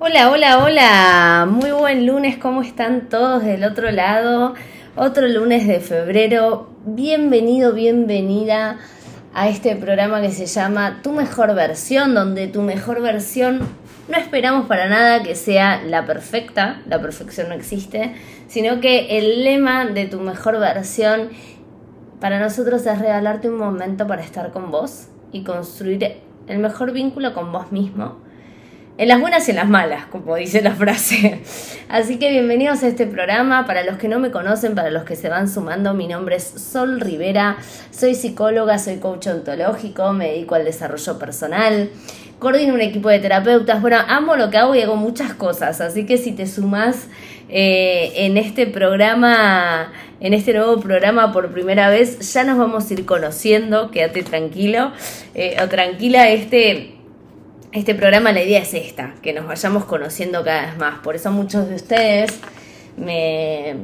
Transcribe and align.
Hola, 0.00 0.30
hola, 0.30 0.62
hola. 0.62 1.48
Muy 1.50 1.72
buen 1.72 2.06
lunes, 2.06 2.38
¿cómo 2.38 2.62
están 2.62 3.08
todos 3.08 3.42
del 3.42 3.64
otro 3.64 3.90
lado? 3.90 4.54
Otro 4.94 5.26
lunes 5.26 5.66
de 5.66 5.80
febrero. 5.80 6.70
Bienvenido, 6.86 7.72
bienvenida 7.72 8.78
a 9.34 9.48
este 9.48 9.74
programa 9.74 10.20
que 10.22 10.30
se 10.30 10.46
llama 10.46 11.00
Tu 11.02 11.10
mejor 11.10 11.52
versión, 11.56 12.14
donde 12.14 12.46
tu 12.46 12.62
mejor 12.62 13.02
versión 13.02 13.58
no 14.06 14.16
esperamos 14.16 14.68
para 14.68 14.88
nada 14.88 15.24
que 15.24 15.34
sea 15.34 15.82
la 15.82 16.06
perfecta, 16.06 16.80
la 16.86 17.02
perfección 17.02 17.48
no 17.48 17.56
existe, 17.56 18.14
sino 18.46 18.80
que 18.80 19.18
el 19.18 19.42
lema 19.42 19.84
de 19.84 20.06
tu 20.06 20.20
mejor 20.20 20.60
versión 20.60 21.30
para 22.20 22.38
nosotros 22.38 22.86
es 22.86 23.00
regalarte 23.00 23.50
un 23.50 23.58
momento 23.58 24.06
para 24.06 24.22
estar 24.22 24.52
con 24.52 24.70
vos 24.70 25.08
y 25.32 25.42
construir 25.42 26.18
el 26.46 26.58
mejor 26.60 26.92
vínculo 26.92 27.34
con 27.34 27.50
vos 27.50 27.72
mismo 27.72 28.27
en 28.98 29.06
las 29.06 29.20
buenas 29.20 29.46
y 29.46 29.52
en 29.52 29.56
las 29.56 29.68
malas, 29.68 30.06
como 30.06 30.34
dice 30.34 30.60
la 30.60 30.74
frase. 30.74 31.40
Así 31.88 32.18
que 32.18 32.30
bienvenidos 32.30 32.82
a 32.82 32.88
este 32.88 33.06
programa. 33.06 33.64
Para 33.64 33.84
los 33.84 33.96
que 33.96 34.08
no 34.08 34.18
me 34.18 34.32
conocen, 34.32 34.74
para 34.74 34.90
los 34.90 35.04
que 35.04 35.14
se 35.14 35.28
van 35.28 35.48
sumando, 35.48 35.94
mi 35.94 36.08
nombre 36.08 36.34
es 36.34 36.42
Sol 36.44 37.00
Rivera. 37.00 37.58
Soy 37.92 38.16
psicóloga, 38.16 38.78
soy 38.80 38.96
coach 38.96 39.28
ontológico, 39.28 40.12
me 40.12 40.32
dedico 40.32 40.56
al 40.56 40.64
desarrollo 40.64 41.16
personal. 41.16 41.90
Coordino 42.40 42.74
un 42.74 42.80
equipo 42.80 43.08
de 43.08 43.20
terapeutas. 43.20 43.80
Bueno, 43.80 43.98
amo 44.08 44.34
lo 44.34 44.50
que 44.50 44.58
hago 44.58 44.74
y 44.74 44.82
hago 44.82 44.96
muchas 44.96 45.32
cosas. 45.32 45.80
Así 45.80 46.04
que 46.04 46.18
si 46.18 46.32
te 46.32 46.48
sumas 46.48 47.06
eh, 47.48 48.12
en 48.16 48.36
este 48.36 48.66
programa, 48.66 49.92
en 50.18 50.34
este 50.34 50.52
nuevo 50.54 50.80
programa 50.80 51.32
por 51.32 51.52
primera 51.52 51.88
vez, 51.88 52.32
ya 52.32 52.42
nos 52.42 52.58
vamos 52.58 52.90
a 52.90 52.94
ir 52.94 53.06
conociendo. 53.06 53.92
Quédate 53.92 54.24
tranquilo 54.24 54.90
eh, 55.34 55.56
o 55.62 55.68
tranquila. 55.68 56.30
Este 56.30 56.97
este 57.72 57.94
programa 57.94 58.32
la 58.32 58.42
idea 58.42 58.60
es 58.60 58.72
esta, 58.74 59.14
que 59.22 59.32
nos 59.32 59.46
vayamos 59.46 59.84
conociendo 59.84 60.42
cada 60.44 60.66
vez 60.66 60.76
más. 60.78 60.98
Por 61.00 61.16
eso 61.16 61.30
muchos 61.30 61.68
de 61.68 61.74
ustedes 61.74 62.40
me, 62.96 63.76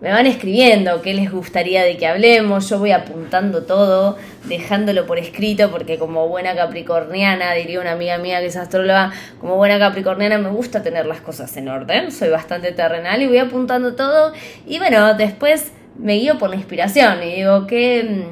van 0.00 0.26
escribiendo 0.26 1.00
qué 1.00 1.14
les 1.14 1.30
gustaría 1.30 1.82
de 1.82 1.96
que 1.96 2.06
hablemos. 2.06 2.68
Yo 2.68 2.78
voy 2.78 2.92
apuntando 2.92 3.62
todo, 3.62 4.18
dejándolo 4.44 5.06
por 5.06 5.18
escrito, 5.18 5.70
porque 5.70 5.98
como 5.98 6.28
buena 6.28 6.54
capricorniana, 6.54 7.54
diría 7.54 7.80
una 7.80 7.92
amiga 7.92 8.18
mía 8.18 8.40
que 8.40 8.46
es 8.46 8.56
astróloga, 8.56 9.12
como 9.40 9.56
buena 9.56 9.78
capricorniana 9.78 10.36
me 10.38 10.50
gusta 10.50 10.82
tener 10.82 11.06
las 11.06 11.20
cosas 11.20 11.56
en 11.56 11.68
orden. 11.68 12.12
Soy 12.12 12.28
bastante 12.28 12.72
terrenal 12.72 13.22
y 13.22 13.28
voy 13.28 13.38
apuntando 13.38 13.94
todo. 13.94 14.32
Y 14.66 14.78
bueno, 14.78 15.14
después 15.14 15.72
me 15.98 16.14
guío 16.14 16.38
por 16.38 16.50
la 16.50 16.56
inspiración 16.56 17.22
y 17.22 17.36
digo, 17.36 17.66
¿qué 17.66 18.26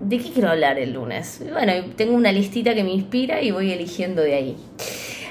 ¿de 0.00 0.18
qué 0.18 0.30
quiero 0.30 0.50
hablar 0.50 0.78
el 0.78 0.92
lunes? 0.92 1.42
Bueno, 1.52 1.72
tengo 1.96 2.14
una 2.14 2.32
listita 2.32 2.74
que 2.74 2.84
me 2.84 2.92
inspira 2.92 3.42
y 3.42 3.50
voy 3.50 3.72
eligiendo 3.72 4.22
de 4.22 4.34
ahí. 4.34 4.56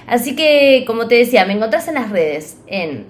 Así 0.08 0.36
que, 0.36 0.84
como 0.86 1.08
te 1.08 1.16
decía, 1.16 1.46
me 1.46 1.54
encontrás 1.54 1.88
en 1.88 1.96
las 1.96 2.10
redes 2.10 2.58
en 2.68 3.06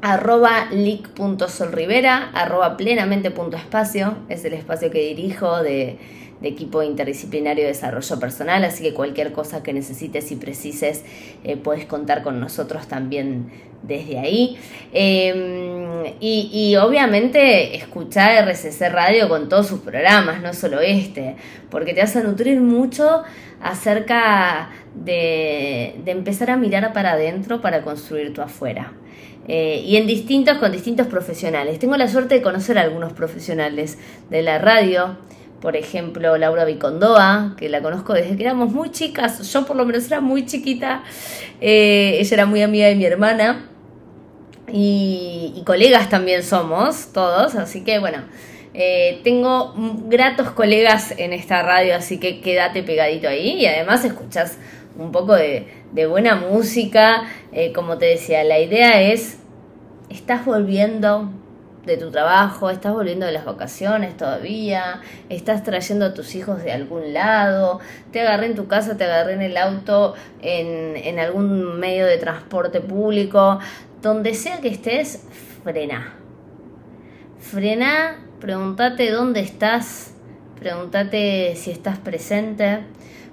arroba 0.00 0.68
leak.solrivera, 0.70 2.30
arroba 2.34 2.76
plenamente.espacio, 2.76 4.18
es 4.28 4.44
el 4.44 4.54
espacio 4.54 4.90
que 4.90 5.00
dirijo 5.00 5.62
de 5.62 5.98
de 6.40 6.48
equipo 6.48 6.82
interdisciplinario 6.82 7.64
de 7.64 7.68
desarrollo 7.68 8.20
personal, 8.20 8.64
así 8.64 8.82
que 8.82 8.94
cualquier 8.94 9.32
cosa 9.32 9.62
que 9.62 9.72
necesites 9.72 10.30
y 10.30 10.36
precises 10.36 11.04
eh, 11.44 11.56
puedes 11.56 11.86
contar 11.86 12.22
con 12.22 12.40
nosotros 12.40 12.86
también 12.86 13.50
desde 13.82 14.18
ahí. 14.18 14.58
Em, 14.92 16.14
y, 16.20 16.76
obviamente 16.76 17.76
escuchar 17.76 18.48
RCC 18.48 18.88
Radio 18.88 19.28
con 19.28 19.48
todos 19.48 19.66
sus 19.66 19.80
programas, 19.80 20.40
no 20.42 20.52
solo 20.52 20.80
este, 20.80 21.36
porque 21.70 21.94
te 21.94 22.02
a 22.02 22.22
nutrir 22.22 22.60
mucho 22.60 23.22
acerca 23.60 24.70
de, 24.94 26.00
empezar 26.06 26.50
a 26.50 26.56
mirar 26.56 26.92
para 26.92 27.12
adentro 27.12 27.60
para 27.60 27.82
construir 27.82 28.32
tu 28.32 28.42
afuera. 28.42 28.92
Eh, 29.46 29.82
y 29.84 29.96
en 29.96 30.06
distintos, 30.06 30.58
con 30.58 30.72
distintos 30.72 31.06
profesionales. 31.06 31.78
Tengo 31.78 31.96
la 31.96 32.06
suerte 32.06 32.34
de 32.34 32.42
conocer 32.42 32.76
a 32.76 32.82
algunos 32.82 33.14
profesionales 33.14 33.98
de 34.28 34.42
la 34.42 34.58
radio, 34.58 35.16
por 35.60 35.76
ejemplo, 35.76 36.36
Laura 36.38 36.64
Vicondoa, 36.64 37.54
que 37.58 37.68
la 37.68 37.82
conozco 37.82 38.14
desde 38.14 38.36
que 38.36 38.44
éramos 38.44 38.72
muy 38.72 38.90
chicas, 38.90 39.52
yo 39.52 39.66
por 39.66 39.76
lo 39.76 39.84
menos 39.84 40.06
era 40.06 40.20
muy 40.20 40.46
chiquita, 40.46 41.02
eh, 41.60 42.18
ella 42.20 42.34
era 42.34 42.46
muy 42.46 42.62
amiga 42.62 42.86
de 42.86 42.94
mi 42.94 43.04
hermana. 43.04 43.68
Y, 44.70 45.62
colegas 45.64 46.08
también 46.08 46.42
somos 46.42 47.12
todos, 47.12 47.54
así 47.54 47.84
que 47.84 47.98
bueno, 47.98 48.18
eh, 48.74 49.20
tengo 49.24 49.74
gratos 50.06 50.50
colegas 50.50 51.14
en 51.18 51.32
esta 51.32 51.62
radio, 51.62 51.96
así 51.96 52.18
que 52.18 52.40
quédate 52.40 52.82
pegadito 52.82 53.28
ahí. 53.28 53.62
Y 53.62 53.66
además 53.66 54.04
escuchas 54.04 54.58
un 54.96 55.12
poco 55.12 55.34
de, 55.34 55.66
buena 56.06 56.36
música, 56.36 57.24
eh, 57.52 57.72
como 57.72 57.98
te 57.98 58.06
decía, 58.06 58.44
la 58.44 58.58
idea 58.60 59.00
es, 59.00 59.38
estás 60.10 60.44
volviendo 60.44 61.30
de 61.88 61.96
tu 61.96 62.10
trabajo, 62.10 62.70
estás 62.70 62.92
volviendo 62.92 63.26
de 63.26 63.32
las 63.32 63.44
vacaciones 63.44 64.16
todavía, 64.16 65.00
estás 65.28 65.64
trayendo 65.64 66.06
a 66.06 66.14
tus 66.14 66.34
hijos 66.34 66.62
de 66.62 66.72
algún 66.72 67.12
lado, 67.12 67.80
te 68.12 68.20
agarré 68.20 68.46
en 68.46 68.54
tu 68.54 68.68
casa, 68.68 68.96
te 68.96 69.04
agarré 69.04 69.32
en 69.32 69.42
el 69.42 69.56
auto, 69.56 70.14
en, 70.42 70.96
en 70.96 71.18
algún 71.18 71.80
medio 71.80 72.06
de 72.06 72.18
transporte 72.18 72.80
público, 72.80 73.58
donde 74.02 74.34
sea 74.34 74.60
que 74.60 74.68
estés, 74.68 75.24
frena. 75.64 76.14
Frena, 77.40 78.18
pregúntate 78.40 79.10
dónde 79.10 79.40
estás, 79.40 80.12
pregúntate 80.58 81.54
si 81.56 81.70
estás 81.70 81.98
presente, 81.98 82.80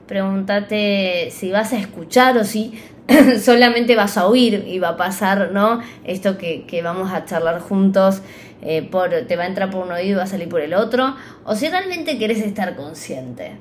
pregúntate 0.07 1.29
si 1.31 1.51
vas 1.51 1.73
a 1.73 1.77
escuchar 1.77 2.37
o 2.37 2.43
si 2.43 2.79
solamente 3.41 3.95
vas 3.95 4.17
a 4.17 4.27
oír 4.27 4.63
y 4.67 4.79
va 4.79 4.89
a 4.89 4.97
pasar, 4.97 5.51
¿no? 5.51 5.81
Esto 6.03 6.37
que, 6.37 6.65
que 6.65 6.81
vamos 6.81 7.11
a 7.11 7.25
charlar 7.25 7.59
juntos 7.59 8.21
eh, 8.61 8.81
por, 8.83 9.09
te 9.09 9.35
va 9.35 9.43
a 9.43 9.47
entrar 9.47 9.69
por 9.69 9.85
un 9.85 9.91
oído 9.91 10.13
y 10.13 10.15
va 10.15 10.23
a 10.23 10.27
salir 10.27 10.49
por 10.49 10.61
el 10.61 10.73
otro, 10.73 11.15
o 11.43 11.55
si 11.55 11.69
realmente 11.69 12.17
querés 12.17 12.39
estar 12.39 12.75
consciente. 12.75 13.57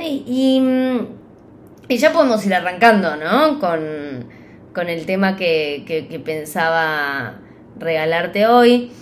Y, 0.00 0.62
y, 1.88 1.96
ya 1.96 2.12
podemos 2.12 2.44
ir 2.46 2.54
arrancando, 2.54 3.16
¿no? 3.16 3.58
Con, 3.58 4.88
el 4.88 5.04
tema 5.04 5.36
que, 5.36 5.84
que, 5.86 6.18
pensaba 6.20 7.40
regalarte 7.78 8.46
hoy. 8.46 8.92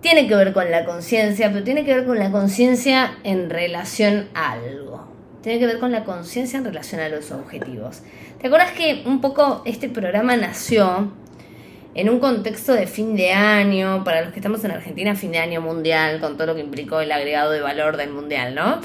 Tiene 0.00 0.28
que 0.28 0.36
ver 0.36 0.52
con 0.52 0.70
la 0.70 0.84
conciencia, 0.84 1.50
pero 1.52 1.64
tiene 1.64 1.84
que 1.84 1.94
ver 1.94 2.06
con 2.06 2.18
la 2.18 2.30
conciencia 2.30 3.18
en 3.24 3.50
relación 3.50 4.28
a 4.32 4.52
algo. 4.52 5.08
Tiene 5.42 5.58
que 5.58 5.66
ver 5.66 5.80
con 5.80 5.90
la 5.90 6.04
conciencia 6.04 6.58
en 6.58 6.64
relación 6.64 7.00
a 7.00 7.08
los 7.08 7.32
objetivos. 7.32 8.02
¿Te 8.40 8.46
acuerdas 8.46 8.70
que 8.72 9.02
un 9.06 9.20
poco 9.20 9.62
este 9.64 9.88
programa 9.88 10.36
nació 10.36 11.10
en 11.94 12.08
un 12.10 12.20
contexto 12.20 12.74
de 12.74 12.86
fin 12.86 13.16
de 13.16 13.32
año, 13.32 14.04
para 14.04 14.22
los 14.22 14.32
que 14.32 14.38
estamos 14.38 14.62
en 14.64 14.70
Argentina, 14.70 15.14
fin 15.14 15.32
de 15.32 15.38
año 15.38 15.60
mundial, 15.60 16.20
con 16.20 16.36
todo 16.36 16.48
lo 16.48 16.54
que 16.54 16.60
implicó 16.60 17.00
el 17.00 17.10
agregado 17.10 17.50
de 17.50 17.60
valor 17.60 17.96
del 17.96 18.10
mundial, 18.10 18.54
¿no? 18.54 18.80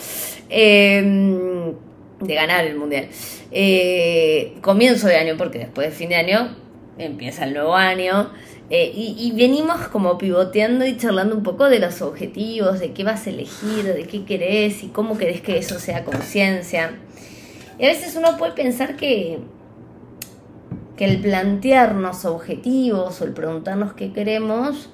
Em, 0.49 1.73
de 2.19 2.33
ganar 2.33 2.65
el 2.65 2.75
mundial. 2.75 3.07
Eh, 3.51 4.55
comienzo 4.61 5.07
de 5.07 5.17
año, 5.17 5.35
porque 5.37 5.59
después 5.59 5.89
de 5.89 5.95
fin 5.95 6.09
de 6.09 6.15
año 6.15 6.55
empieza 6.97 7.43
el 7.45 7.53
nuevo 7.53 7.75
año. 7.75 8.31
Eh, 8.69 8.91
y, 8.95 9.15
y, 9.19 9.31
venimos 9.33 9.87
como 9.89 10.17
pivoteando 10.17 10.85
y 10.85 10.97
charlando 10.97 11.35
un 11.35 11.43
poco 11.43 11.69
de 11.69 11.79
los 11.79 12.01
objetivos, 12.01 12.79
de 12.79 12.93
qué 12.93 13.03
vas 13.03 13.27
a 13.27 13.29
elegir, 13.29 13.83
de 13.83 14.05
qué 14.07 14.23
querés 14.23 14.83
y 14.83 14.87
cómo 14.87 15.17
querés 15.17 15.41
que 15.41 15.57
eso 15.57 15.79
sea 15.79 16.05
conciencia. 16.05 16.97
Y 17.77 17.85
a 17.85 17.89
veces 17.89 18.15
uno 18.15 18.37
puede 18.37 18.53
pensar 18.53 18.95
que 18.95 19.39
que 20.97 21.05
el 21.05 21.21
plantearnos 21.21 22.25
objetivos 22.25 23.21
o 23.21 23.25
el 23.25 23.33
preguntarnos 23.33 23.93
qué 23.93 24.11
queremos, 24.11 24.89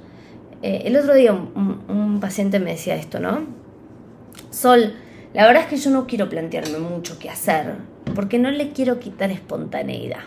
eh, 0.62 0.84
el 0.86 0.98
otro 0.98 1.14
día 1.14 1.34
un, 1.34 2.20
paciente 2.22 2.60
me 2.60 2.72
decía 2.72 2.96
esto, 2.96 3.20
¿no? 3.20 3.48
Sol, 4.50 4.94
la 5.34 5.46
verdad 5.46 5.64
es 5.64 5.70
que 5.70 5.78
yo 5.78 5.90
no 5.90 6.06
quiero 6.06 6.28
plantearme 6.28 6.80
mucho 6.80 7.18
qué 7.18 7.30
hacer, 7.30 7.76
porque 8.14 8.40
no 8.40 8.52
le 8.52 8.72
quiero 8.72 9.00
quitar 9.00 9.32
espontaneidad. 9.32 10.20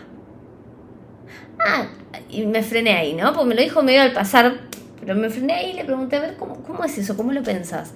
Ah, 1.63 1.87
y 2.29 2.45
me 2.47 2.63
frené 2.63 2.93
ahí, 2.93 3.13
¿no? 3.13 3.33
Pues 3.33 3.45
me 3.45 3.53
lo 3.53 3.61
dijo 3.61 3.83
medio 3.83 4.01
al 4.01 4.11
pasar, 4.11 4.53
pero 4.99 5.15
me 5.15 5.29
frené 5.29 5.53
ahí 5.53 5.71
y 5.71 5.73
le 5.73 5.85
pregunté, 5.85 6.15
a 6.15 6.21
ver, 6.21 6.35
¿cómo, 6.35 6.63
cómo 6.63 6.83
es 6.83 6.97
eso? 6.97 7.15
¿Cómo 7.15 7.31
lo 7.31 7.43
pensás? 7.43 7.93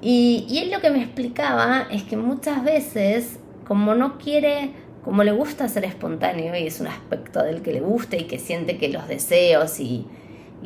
Y, 0.00 0.46
y 0.48 0.58
él 0.58 0.70
lo 0.70 0.80
que 0.80 0.90
me 0.90 1.02
explicaba 1.02 1.86
es 1.90 2.02
que 2.04 2.16
muchas 2.16 2.64
veces, 2.64 3.38
como 3.66 3.94
no 3.94 4.16
quiere 4.16 4.72
como 5.08 5.24
le 5.24 5.32
gusta 5.32 5.66
ser 5.70 5.86
espontáneo 5.86 6.54
y 6.54 6.66
es 6.66 6.80
un 6.80 6.86
aspecto 6.86 7.42
del 7.42 7.62
que 7.62 7.72
le 7.72 7.80
gusta 7.80 8.18
y 8.18 8.24
que 8.24 8.38
siente 8.38 8.76
que 8.76 8.90
los 8.90 9.08
deseos 9.08 9.80
y, 9.80 10.06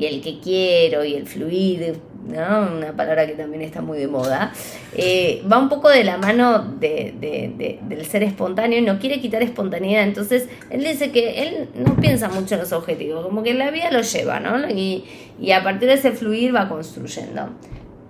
el 0.00 0.20
que 0.20 0.40
quiero 0.40 1.04
y 1.04 1.14
el 1.14 1.28
fluir, 1.28 1.94
¿no? 2.26 2.72
una 2.76 2.90
palabra 2.90 3.24
que 3.24 3.34
también 3.34 3.62
está 3.62 3.82
muy 3.82 3.98
de 3.98 4.08
moda, 4.08 4.52
eh, 4.96 5.44
va 5.50 5.58
un 5.58 5.68
poco 5.68 5.88
de 5.90 6.02
la 6.02 6.18
mano 6.18 6.58
de, 6.80 7.78
del 7.86 8.04
ser 8.04 8.24
espontáneo 8.24 8.80
y 8.80 8.82
no 8.82 8.98
quiere 8.98 9.20
quitar 9.20 9.44
espontaneidad. 9.44 10.02
Entonces, 10.02 10.48
él 10.70 10.82
dice 10.82 11.12
que 11.12 11.40
él 11.44 11.68
no 11.76 11.94
piensa 11.94 12.28
mucho 12.28 12.56
en 12.56 12.62
los 12.62 12.72
objetivos, 12.72 13.24
como 13.24 13.44
que 13.44 13.54
la 13.54 13.70
vida 13.70 13.92
lo 13.92 14.00
lleva, 14.00 14.40
¿no? 14.40 14.68
Y, 14.68 15.04
y 15.40 15.52
a 15.52 15.62
partir 15.62 15.86
de 15.86 15.94
ese 15.94 16.10
fluir 16.10 16.52
va 16.52 16.68
construyendo. 16.68 17.50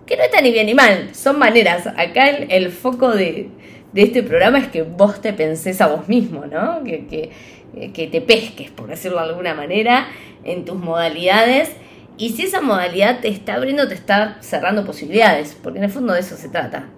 Que 0.06 0.16
no 0.16 0.22
está 0.22 0.40
ni 0.40 0.50
bien 0.50 0.64
ni 0.64 0.74
mal, 0.74 1.14
son 1.14 1.38
maneras. 1.38 1.86
Acá 1.88 2.30
el 2.30 2.70
foco 2.70 3.10
de, 3.10 3.50
de 3.92 4.02
este 4.02 4.22
programa 4.22 4.58
es 4.58 4.68
que 4.68 4.82
vos 4.82 5.20
te 5.20 5.32
pensés 5.32 5.80
a 5.80 5.86
vos 5.86 6.08
mismo, 6.08 6.46
¿no? 6.46 6.82
Que, 6.84 7.30
eh, 7.74 7.92
que 7.92 8.06
te 8.06 8.20
pesques, 8.20 8.70
por 8.70 8.88
decirlo 8.88 9.18
de 9.18 9.28
alguna 9.28 9.54
manera, 9.54 10.08
en 10.44 10.64
tus 10.64 10.76
modalidades. 10.76 11.70
Y 12.18 12.30
si 12.30 12.42
esa 12.42 12.60
modalidad 12.60 13.20
te 13.20 13.28
está 13.28 13.54
abriendo, 13.54 13.88
te 13.88 13.94
está 13.94 14.38
cerrando 14.40 14.84
posibilidades, 14.84 15.56
porque 15.62 15.78
en 15.78 15.84
el 15.84 15.90
fondo 15.90 16.12
de 16.12 16.20
eso 16.20 16.36
se 16.36 16.48
trata. 16.48 16.88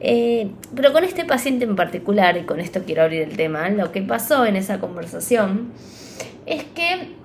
Eh, 0.00 0.50
pero 0.74 0.92
con 0.92 1.04
este 1.04 1.24
paciente 1.24 1.64
en 1.64 1.76
particular, 1.76 2.36
y 2.36 2.42
con 2.42 2.60
esto 2.60 2.82
quiero 2.84 3.02
abrir 3.02 3.22
el 3.22 3.36
tema, 3.36 3.68
lo 3.70 3.92
que 3.92 4.02
pasó 4.02 4.46
en 4.46 4.56
esa 4.56 4.78
conversación 4.78 5.72
es 6.46 6.64
que 6.64 7.17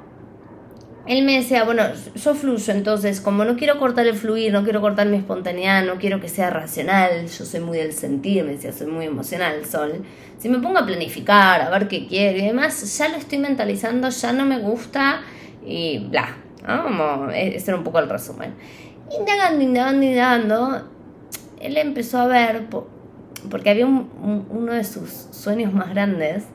él 1.06 1.26
me 1.26 1.36
decía, 1.36 1.66
bueno, 1.66 1.84
yo 2.16 2.34
fluyo, 2.34 2.72
entonces 2.74 3.20
como 3.20 3.44
no 3.44 3.58
quiero 3.58 3.78
cortar 3.78 4.08
el 4.08 4.16
fluir, 4.16 4.54
no 4.54 4.64
quiero 4.64 4.80
cortar 4.80 5.08
mi 5.08 5.18
espontaneidad, 5.18 5.84
no 5.84 5.96
quiero 5.96 6.22
que 6.22 6.30
sea 6.30 6.50
racional, 6.50 7.28
yo 7.28 7.46
soy 7.46 7.60
muy 7.60 7.78
del 7.78 7.92
sentir, 7.92 8.46
me 8.46 8.54
decía, 8.54 8.72
soy 8.72 8.88
muy 8.88 9.06
emocional, 9.06 9.66
sol. 9.66 10.04
Si 10.38 10.48
me 10.48 10.60
pongo 10.60 10.80
a 10.80 10.86
planificar, 10.86 11.62
a 11.62 11.70
ver 11.70 11.90
qué 11.90 12.08
quiero 12.08 12.40
y 12.40 12.46
demás, 12.46 12.98
ya 12.98 13.10
lo 13.10 13.18
estoy 13.18 13.38
mentalizando, 13.38 14.10
ya 14.10 14.32
no 14.32 14.46
me 14.46 14.60
gusta 14.60 15.22
y 15.66 16.00
bla, 16.08 16.38
¿no? 16.66 17.30
E-, 17.32 17.58
ese 17.58 17.72
era 17.72 17.78
un 17.78 17.84
poco 17.84 18.00
el 18.00 18.08
resumen. 18.08 18.54
Indagando, 19.12 19.62
indagando, 19.62 20.06
indagando, 20.06 20.90
él 21.60 21.78
empezó 21.78 22.20
a 22.20 22.28
ver, 22.28 22.68
porque 23.50 23.70
había 23.70 23.88
uno 23.88 24.72
de 24.72 24.86
sus 24.86 25.10
sueños 25.32 25.74
más 25.74 25.90
grandes, 25.90 26.46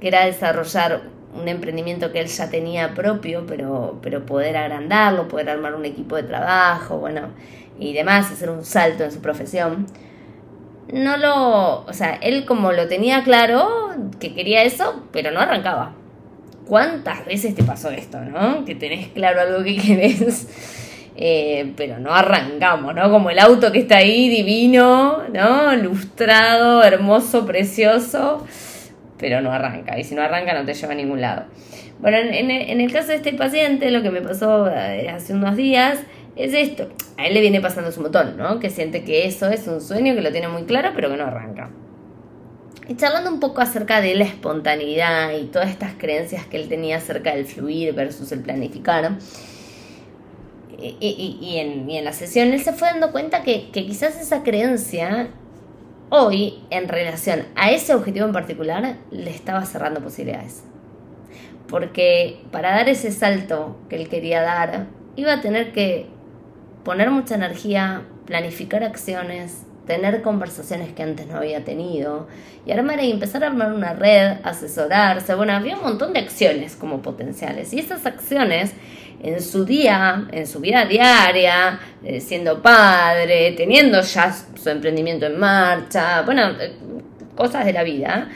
que 0.00 0.08
era 0.08 0.26
desarrollar 0.26 1.15
un 1.40 1.48
emprendimiento 1.48 2.12
que 2.12 2.20
él 2.20 2.26
ya 2.26 2.48
tenía 2.50 2.94
propio, 2.94 3.44
pero, 3.46 3.98
pero 4.02 4.24
poder 4.24 4.56
agrandarlo, 4.56 5.28
poder 5.28 5.50
armar 5.50 5.74
un 5.74 5.84
equipo 5.84 6.16
de 6.16 6.22
trabajo, 6.22 6.98
bueno, 6.98 7.28
y 7.78 7.92
demás, 7.92 8.30
hacer 8.30 8.50
un 8.50 8.64
salto 8.64 9.04
en 9.04 9.12
su 9.12 9.20
profesión. 9.20 9.86
No 10.92 11.16
lo, 11.16 11.84
o 11.84 11.92
sea, 11.92 12.14
él 12.14 12.44
como 12.46 12.72
lo 12.72 12.88
tenía 12.88 13.24
claro 13.24 13.90
que 14.20 14.34
quería 14.34 14.62
eso, 14.62 15.02
pero 15.12 15.30
no 15.30 15.40
arrancaba. 15.40 15.94
¿Cuántas 16.66 17.24
veces 17.24 17.54
te 17.54 17.62
pasó 17.62 17.90
esto, 17.90 18.20
no? 18.20 18.64
Que 18.64 18.74
tenés 18.74 19.08
claro 19.08 19.40
algo 19.40 19.64
que 19.64 19.76
querés, 19.80 20.48
eh, 21.16 21.72
pero 21.76 21.98
no 21.98 22.14
arrancamos, 22.14 22.94
¿no? 22.94 23.10
Como 23.10 23.30
el 23.30 23.38
auto 23.38 23.72
que 23.72 23.80
está 23.80 23.98
ahí 23.98 24.28
divino, 24.28 25.22
¿no? 25.32 25.74
Lustrado, 25.76 26.82
hermoso, 26.82 27.46
precioso 27.46 28.46
pero 29.18 29.40
no 29.40 29.52
arranca. 29.52 29.98
Y 29.98 30.04
si 30.04 30.14
no 30.14 30.22
arranca 30.22 30.54
no 30.54 30.64
te 30.64 30.74
lleva 30.74 30.92
a 30.92 30.96
ningún 30.96 31.20
lado. 31.20 31.44
Bueno, 31.98 32.18
en, 32.18 32.80
el 32.80 32.92
caso 32.92 33.08
de 33.08 33.16
este 33.16 33.32
paciente, 33.32 33.90
lo 33.90 34.02
que 34.02 34.10
me 34.10 34.20
pasó 34.20 34.68
eh, 34.68 35.08
hace 35.08 35.32
unos 35.32 35.56
días 35.56 35.98
es 36.36 36.52
esto. 36.52 36.88
A 37.16 37.26
él 37.26 37.34
le 37.34 37.40
viene 37.40 37.60
pasando 37.60 37.90
su 37.90 38.02
montón, 38.02 38.36
¿no? 38.36 38.60
Que 38.60 38.68
siente 38.68 39.02
que 39.04 39.26
eso 39.26 39.48
es 39.48 39.66
un 39.66 39.80
sueño, 39.80 40.14
que 40.14 40.20
lo 40.20 40.30
tiene 40.30 40.48
muy 40.48 40.64
claro, 40.64 40.90
pero 40.94 41.08
que 41.08 41.16
no 41.16 41.24
arranca. 41.24 41.70
Y 42.88 42.94
charlando 42.96 43.32
un 43.32 43.40
poco 43.40 43.62
acerca 43.62 44.00
de 44.00 44.14
la 44.14 44.24
espontaneidad 44.24 45.32
y 45.32 45.46
todas 45.46 45.70
estas 45.70 45.94
creencias 45.94 46.46
que 46.46 46.58
él 46.58 46.68
tenía 46.68 46.98
acerca 46.98 47.34
del 47.34 47.46
fluir 47.46 47.94
versus 47.94 48.30
el 48.30 48.40
planificar, 48.40 49.12
y, 50.78 51.56
en, 51.58 51.88
y 51.88 51.96
en, 51.96 52.04
la 52.04 52.12
sesión 52.12 52.48
él 52.48 52.60
se 52.60 52.74
fue 52.74 52.88
dando 52.88 53.10
cuenta 53.10 53.42
que, 53.42 53.70
que 53.70 53.86
quizás 53.86 54.20
esa 54.20 54.42
creencia 54.42 55.30
hoy, 56.10 56.64
en 56.70 56.88
relación 56.88 57.46
a 57.54 57.70
ese 57.70 57.94
objetivo 57.94 58.26
en 58.26 58.32
particular, 58.32 58.96
le 59.10 59.30
estaba 59.30 59.64
cerrando 59.64 60.00
posibilidades. 60.00 60.64
Porque 61.68 62.40
para 62.52 62.70
dar 62.70 62.88
ese 62.88 63.10
salto 63.10 63.76
que 63.88 63.96
él 63.96 64.08
quería 64.08 64.42
dar, 64.42 64.86
iba 65.16 65.32
a 65.32 65.40
tener 65.40 65.72
que 65.72 66.06
poner 66.84 67.10
mucha 67.10 67.34
energía, 67.34 68.02
planificar 68.26 68.84
acciones, 68.84 69.66
tener 69.86 70.22
conversaciones 70.22 70.92
que 70.92 71.02
antes 71.02 71.26
no 71.26 71.36
había 71.36 71.64
tenido 71.64 72.26
y 72.66 72.72
armar 72.72 73.02
y 73.02 73.10
empezar 73.10 73.44
a 73.44 73.48
armar 73.48 73.72
una 73.72 73.92
red, 73.92 74.38
asesorarse. 74.42 75.34
Bueno, 75.34 75.52
había 75.52 75.76
un 75.76 75.82
montón 75.82 76.12
de 76.12 76.20
acciones 76.20 76.74
como 76.76 77.02
potenciales 77.02 77.72
y 77.72 77.78
esas 77.78 78.04
acciones 78.04 78.72
en 79.22 79.40
su 79.40 79.64
día, 79.64 80.26
en 80.32 80.46
su 80.46 80.60
vida 80.60 80.84
diaria, 80.84 81.80
eh, 82.04 82.20
siendo 82.20 82.60
padre, 82.60 83.52
teniendo 83.52 84.00
ya 84.02 84.32
su 84.32 84.68
emprendimiento 84.68 85.26
en 85.26 85.38
marcha, 85.38 86.22
bueno, 86.22 86.50
eh, 86.60 86.74
cosas 87.34 87.64
de 87.64 87.72
la 87.72 87.82
vida, 87.82 88.28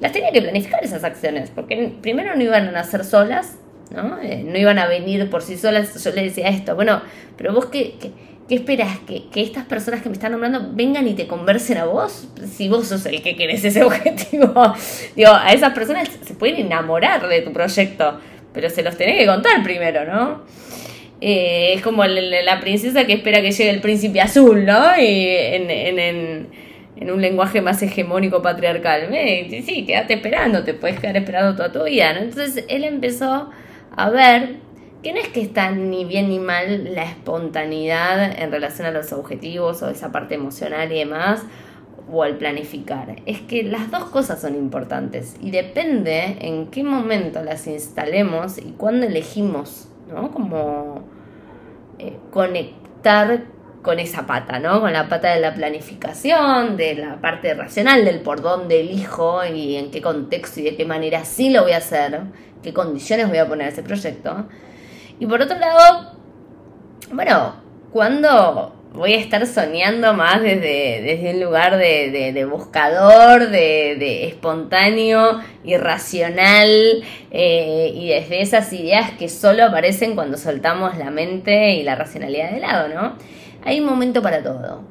las 0.00 0.12
tenía 0.12 0.32
que 0.32 0.42
planificar 0.42 0.82
esas 0.82 1.04
acciones, 1.04 1.50
porque 1.50 1.94
primero 2.00 2.34
no 2.34 2.42
iban 2.42 2.68
a 2.68 2.72
nacer 2.72 3.04
solas, 3.04 3.56
¿no? 3.90 4.18
Eh, 4.22 4.42
no 4.44 4.58
iban 4.58 4.78
a 4.78 4.86
venir 4.86 5.28
por 5.28 5.42
sí 5.42 5.56
solas, 5.56 6.02
yo 6.02 6.10
le 6.12 6.24
decía 6.24 6.48
esto, 6.48 6.74
bueno, 6.74 7.02
pero 7.36 7.52
vos 7.52 7.66
qué, 7.66 7.96
qué, 8.00 8.10
esperas? 8.48 8.98
¿Que, 9.06 9.28
¿Que, 9.30 9.42
estas 9.42 9.64
personas 9.64 10.02
que 10.02 10.08
me 10.08 10.14
están 10.14 10.32
nombrando 10.32 10.70
vengan 10.72 11.06
y 11.08 11.14
te 11.14 11.26
conversen 11.26 11.78
a 11.78 11.84
vos? 11.84 12.28
Si 12.54 12.68
vos 12.68 12.88
sos 12.88 13.06
el 13.06 13.22
que 13.22 13.36
querés 13.36 13.64
ese 13.64 13.82
objetivo. 13.84 14.74
Digo, 15.16 15.30
a 15.32 15.52
esas 15.52 15.72
personas 15.72 16.08
se 16.22 16.34
pueden 16.34 16.66
enamorar 16.66 17.26
de 17.28 17.42
tu 17.42 17.52
proyecto 17.52 18.18
pero 18.52 18.70
se 18.70 18.82
los 18.82 18.96
tenés 18.96 19.18
que 19.18 19.26
contar 19.26 19.62
primero, 19.62 20.04
¿no? 20.04 20.42
Eh, 21.20 21.74
es 21.74 21.82
como 21.82 22.04
la 22.04 22.60
princesa 22.60 23.04
que 23.06 23.14
espera 23.14 23.40
que 23.40 23.52
llegue 23.52 23.70
el 23.70 23.80
príncipe 23.80 24.20
azul, 24.20 24.64
¿no? 24.64 24.98
Y 24.98 25.26
en, 25.28 25.70
en, 25.70 25.98
en, 26.96 27.10
un 27.10 27.20
lenguaje 27.20 27.60
más 27.60 27.82
hegemónico 27.82 28.42
patriarcal. 28.42 29.08
sí, 29.64 29.84
quédate 29.86 30.14
esperando, 30.14 30.62
te 30.64 30.74
puedes 30.74 31.00
quedar 31.00 31.16
esperando 31.16 31.56
toda 31.56 31.72
tu 31.72 31.84
vida, 31.84 32.12
¿no? 32.12 32.20
Entonces 32.20 32.64
él 32.68 32.84
empezó 32.84 33.50
a 33.96 34.10
ver 34.10 34.56
que 35.02 35.12
no 35.12 35.18
es 35.18 35.28
que 35.28 35.42
está 35.42 35.70
ni 35.70 36.04
bien 36.04 36.28
ni 36.28 36.38
mal 36.38 36.94
la 36.94 37.04
espontaneidad 37.04 38.40
en 38.40 38.52
relación 38.52 38.86
a 38.86 38.92
los 38.92 39.12
objetivos 39.12 39.82
o 39.82 39.90
esa 39.90 40.12
parte 40.12 40.34
emocional 40.34 40.92
y 40.92 40.98
demás, 40.98 41.42
o 42.10 42.22
al 42.22 42.36
planificar. 42.36 43.16
Es 43.26 43.40
que 43.40 43.62
las 43.64 43.90
dos 43.90 44.04
cosas 44.04 44.40
son 44.40 44.54
importantes 44.54 45.36
y 45.40 45.50
depende 45.50 46.36
en 46.40 46.68
qué 46.68 46.84
momento 46.84 47.42
las 47.42 47.66
instalemos 47.66 48.58
y 48.58 48.72
cuándo 48.72 49.06
elegimos, 49.06 49.88
¿no? 50.08 50.30
Como 50.30 51.02
eh, 51.98 52.16
conectar 52.30 53.44
con 53.82 53.98
esa 53.98 54.26
pata, 54.26 54.60
¿no? 54.60 54.80
Con 54.80 54.92
la 54.92 55.08
pata 55.08 55.34
de 55.34 55.40
la 55.40 55.54
planificación, 55.54 56.76
de 56.76 56.94
la 56.94 57.20
parte 57.20 57.52
racional, 57.54 58.04
del 58.04 58.20
por 58.20 58.40
dónde 58.40 58.80
elijo 58.80 59.44
y 59.44 59.76
en 59.76 59.90
qué 59.90 60.00
contexto 60.00 60.60
y 60.60 60.62
de 60.62 60.76
qué 60.76 60.84
manera 60.84 61.24
sí 61.24 61.50
lo 61.50 61.62
voy 61.62 61.72
a 61.72 61.78
hacer, 61.78 62.20
qué 62.62 62.72
condiciones 62.72 63.28
voy 63.28 63.38
a 63.38 63.48
poner 63.48 63.66
a 63.66 63.70
ese 63.70 63.82
proyecto. 63.82 64.46
Y 65.18 65.26
por 65.26 65.40
otro 65.40 65.58
lado, 65.58 66.12
bueno, 67.12 67.54
cuando 67.92 68.74
voy 68.92 69.14
a 69.14 69.18
estar 69.18 69.46
soñando 69.46 70.12
más 70.14 70.42
desde, 70.42 71.00
desde 71.02 71.34
un 71.34 71.40
lugar 71.40 71.78
de, 71.78 72.46
buscador, 72.50 73.48
de, 73.48 74.26
espontáneo, 74.26 75.40
irracional 75.64 77.02
eh, 77.30 77.92
y 77.94 78.08
desde 78.08 78.42
esas 78.42 78.72
ideas 78.72 79.12
que 79.12 79.28
solo 79.28 79.64
aparecen 79.64 80.14
cuando 80.14 80.36
soltamos 80.36 80.96
la 80.98 81.10
mente 81.10 81.74
y 81.74 81.82
la 81.82 81.94
racionalidad 81.94 82.50
de 82.50 82.60
lado, 82.60 82.88
¿no? 82.88 83.14
Hay 83.64 83.80
un 83.80 83.86
momento 83.86 84.22
para 84.22 84.42
todo. 84.42 84.82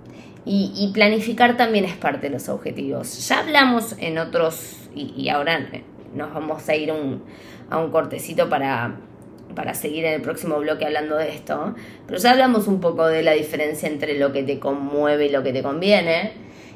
Y, 0.44 0.90
planificar 0.92 1.56
también 1.56 1.86
es 1.86 1.96
parte 1.96 2.28
de 2.28 2.34
los 2.34 2.50
objetivos. 2.50 3.28
Ya 3.28 3.40
hablamos 3.40 3.96
en 4.00 4.18
otros, 4.18 4.90
y, 4.96 5.30
ahora 5.30 5.60
nos 6.16 6.34
vamos 6.34 6.68
a 6.68 6.76
ir 6.76 6.90
a 6.90 7.78
un 7.78 7.92
cortecito 7.92 8.50
para 8.50 8.96
para 9.56 9.74
seguir 9.74 10.06
en 10.06 10.14
el 10.14 10.22
próximo 10.22 10.60
bloque 10.60 10.86
hablando 10.86 11.18
de 11.18 11.30
esto, 11.30 11.76
pero 12.08 12.20
ya 12.20 12.32
hablamos 12.32 12.68
un 12.68 12.80
poco 12.80 13.08
de 13.08 13.24
la 13.24 13.34
diferencia 13.34 13.90
entre 13.90 14.18
lo 14.18 14.32
que 14.32 14.44
te 14.44 14.60
conmueve 14.60 15.28
y 15.28 15.30
lo 15.30 15.44
que 15.44 15.54
te 15.54 15.64
conviene. 15.64 16.34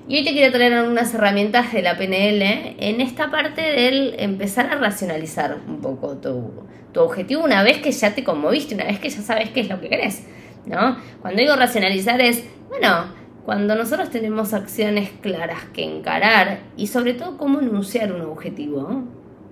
Y 0.08 0.18
hoy 0.18 0.24
te 0.24 0.34
quiero 0.34 0.52
traer 0.52 0.74
algunas 0.74 1.14
herramientas 1.14 1.74
de 1.74 1.82
la 1.82 1.98
PNL 1.98 2.76
en 2.80 3.02
esta 3.02 3.32
parte 3.32 3.62
del 3.62 4.16
empezar 4.20 4.68
a 4.68 4.76
racionalizar 4.76 5.58
un 5.68 5.82
poco 5.82 6.18
tu, 6.18 6.52
tu 6.94 7.02
objetivo 7.02 7.44
una 7.44 7.64
vez 7.64 7.80
que 7.80 7.92
ya 7.92 8.14
te 8.14 8.24
conmoviste, 8.24 8.76
una 8.76 8.86
vez 8.86 9.00
que 9.00 9.10
ya 9.10 9.22
sabes 9.22 9.50
qué 9.50 9.62
es 9.62 9.70
lo 9.70 9.82
que 9.82 9.90
querés. 9.90 10.24
¿no? 10.66 10.98
Cuando 11.22 11.42
digo 11.42 11.56
racionalizar 11.56 12.22
es, 12.22 12.44
bueno, 12.70 13.06
cuando 13.46 13.76
nosotros 13.76 14.10
tenemos 14.10 14.54
acciones 14.54 15.10
claras 15.22 15.66
que 15.74 15.84
encarar 15.84 16.60
y 16.78 16.88
sobre 16.88 17.14
todo 17.14 17.38
cómo 17.38 17.60
enunciar 17.60 18.12
un 18.12 18.22
objetivo, 18.22 19.04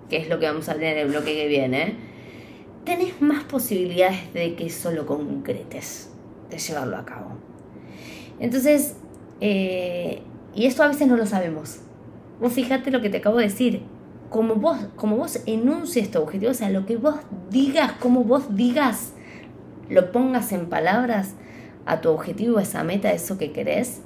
que 0.10 0.18
es 0.18 0.30
lo 0.30 0.39
que 0.39 0.48
vamos 0.48 0.68
a 0.70 0.74
ver 0.74 0.98
en 0.98 0.98
el 1.00 1.08
bloque 1.10 1.36
que 1.36 1.48
viene, 1.48 1.96
tenés 2.83 3.21
más 3.21 3.43
posibilidades 3.45 4.33
de 4.33 4.55
que 4.55 4.65
eso 4.67 4.91
lo 4.91 5.05
concretes, 5.05 6.09
de 6.49 6.57
llevarlo 6.57 6.97
a 6.97 7.05
cabo. 7.05 7.31
Entonces, 8.39 8.95
eh, 9.41 10.21
y 10.53 10.65
esto 10.65 10.83
a 10.83 10.87
veces 10.87 11.07
no 11.07 11.17
lo 11.17 11.25
sabemos. 11.25 11.79
Vos 12.39 12.53
fíjate 12.53 12.91
lo 12.91 13.01
que 13.01 13.09
te 13.09 13.17
acabo 13.17 13.37
de 13.37 13.45
decir. 13.45 13.81
Como 14.29 14.55
vos, 14.55 14.77
como 14.95 15.17
vos 15.17 15.41
enuncies 15.45 16.09
tu 16.09 16.19
objetivo, 16.19 16.51
o 16.51 16.55
sea, 16.55 16.69
lo 16.69 16.85
que 16.85 16.97
vos 16.97 17.15
digas, 17.51 17.91
como 17.93 18.23
vos 18.23 18.55
digas, 18.55 19.13
lo 19.89 20.11
pongas 20.11 20.51
en 20.51 20.69
palabras 20.69 21.35
a 21.85 22.01
tu 22.01 22.09
objetivo, 22.09 22.57
a 22.57 22.63
esa 22.63 22.83
meta, 22.83 23.09
a 23.09 23.13
eso 23.13 23.37
que 23.37 23.51
querés, 23.51 24.01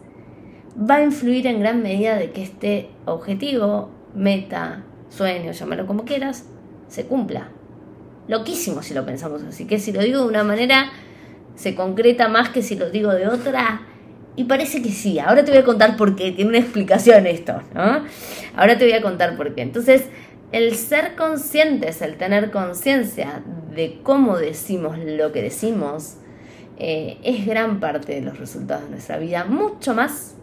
va 0.78 0.96
a 0.96 1.04
influir 1.04 1.48
en 1.48 1.62
gran 1.62 1.82
medida 1.82 2.18
de 2.18 2.32
que 2.32 2.44
este 2.44 2.90
objetivo, 3.06 3.90
meta, 4.14 4.84
sueño, 5.10 5.54
llámalo 5.54 5.88
como 5.88 6.04
quieras, 6.04 6.46
se 6.90 7.06
cumpla 7.06 7.52
loquísimo 8.28 8.82
si 8.84 8.94
lo 8.94 9.06
pensamos 9.06 9.44
así, 9.44 9.66
que 9.66 9.80
si 9.80 9.92
lo 9.92 10.02
digo 10.02 10.22
de 10.22 10.28
una 10.28 10.44
manera 10.44 10.92
se 11.56 11.76
concreta 11.76 12.28
más 12.28 12.50
que 12.50 12.62
si 12.62 12.76
lo 12.76 12.90
digo 12.90 13.14
de 13.14 13.28
otra. 13.28 13.82
Y 14.36 14.44
parece 14.44 14.84
que 14.84 14.92
sí, 14.92 15.18
ahora 15.18 15.44
te 15.44 15.52
voy 15.52 15.62
a 15.62 15.64
contar 15.64 15.98
por 15.98 16.16
qué, 16.16 16.32
tiene 16.32 16.50
una 16.50 16.60
explicación 16.60 17.26
esto, 17.26 17.64
¿no? 17.74 18.04
Ahora 18.56 18.78
te 18.78 18.86
voy 18.86 18.94
a 18.94 19.02
contar 19.02 19.36
por 19.36 19.56
qué. 19.56 19.64
Entonces, 19.64 20.04
el 20.52 20.76
ser 20.76 21.16
conscientes, 21.16 22.04
el 22.04 22.18
tener 22.18 22.52
conciencia 22.52 23.42
de 23.74 24.00
cómo 24.04 24.38
decimos 24.38 25.00
lo 25.00 25.32
que 25.32 25.42
decimos, 25.42 26.18
eh, 26.78 27.18
es 27.24 27.48
gran 27.48 27.80
parte 27.80 28.14
de 28.14 28.22
los 28.22 28.38
resultados 28.38 28.84
de 28.84 28.92
nuestra 28.92 29.18
vida, 29.18 29.46
mucho 29.46 29.96
más 29.96 30.36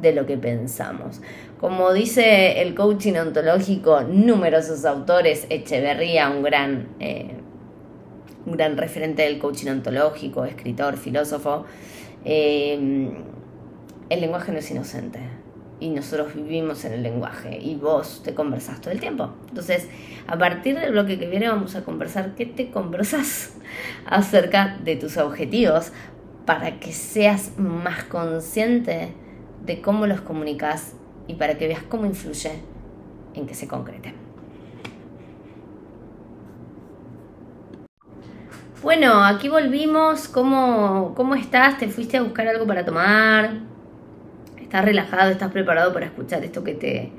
de 0.00 0.12
lo 0.12 0.26
que 0.26 0.36
pensamos. 0.36 1.22
Como 1.60 1.92
dice 1.92 2.62
el 2.62 2.74
coaching 2.74 3.16
ontológico, 3.16 4.00
numerosos 4.00 4.86
autores, 4.86 5.46
Echeverría, 5.50 6.30
un 6.30 6.42
gran, 6.42 6.88
eh, 7.00 7.32
un 8.46 8.56
gran 8.56 8.78
referente 8.78 9.22
del 9.24 9.38
coaching 9.38 9.68
ontológico, 9.68 10.46
escritor, 10.46 10.96
filósofo, 10.96 11.66
eh, 12.24 13.10
el 14.08 14.20
lenguaje 14.22 14.52
no 14.52 14.58
es 14.58 14.70
inocente 14.70 15.20
y 15.80 15.90
nosotros 15.90 16.34
vivimos 16.34 16.82
en 16.86 16.94
el 16.94 17.02
lenguaje 17.02 17.58
y 17.58 17.74
vos 17.74 18.22
te 18.22 18.34
conversás 18.34 18.80
todo 18.80 18.92
el 18.92 19.00
tiempo. 19.00 19.30
Entonces, 19.48 19.86
a 20.26 20.38
partir 20.38 20.78
del 20.78 20.92
bloque 20.92 21.18
que 21.18 21.26
viene 21.26 21.46
vamos 21.46 21.74
a 21.76 21.84
conversar 21.84 22.34
qué 22.36 22.46
te 22.46 22.70
conversas 22.70 23.58
acerca 24.06 24.78
de 24.82 24.96
tus 24.96 25.18
objetivos 25.18 25.92
para 26.46 26.80
que 26.80 26.92
seas 26.92 27.58
más 27.58 28.04
consciente 28.04 29.12
de 29.66 29.82
cómo 29.82 30.06
los 30.06 30.22
comunicas 30.22 30.94
y 31.26 31.34
para 31.34 31.56
que 31.58 31.66
veas 31.66 31.82
cómo 31.82 32.06
influye 32.06 32.52
en 33.34 33.46
que 33.46 33.54
se 33.54 33.68
concreten. 33.68 34.14
Bueno, 38.82 39.24
aquí 39.24 39.48
volvimos. 39.48 40.28
¿Cómo, 40.28 41.12
¿Cómo 41.14 41.34
estás? 41.34 41.78
¿Te 41.78 41.88
fuiste 41.88 42.16
a 42.16 42.22
buscar 42.22 42.48
algo 42.48 42.66
para 42.66 42.84
tomar? 42.84 43.70
estás 44.70 44.84
relajado, 44.84 45.32
estás 45.32 45.50
preparado 45.50 45.92
para 45.92 46.06
escuchar 46.06 46.44
esto 46.44 46.62
que 46.62 46.74
te 46.74 47.10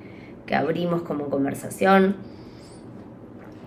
que 0.45 0.55
abrimos 0.55 1.01
como 1.01 1.29
conversación. 1.29 2.15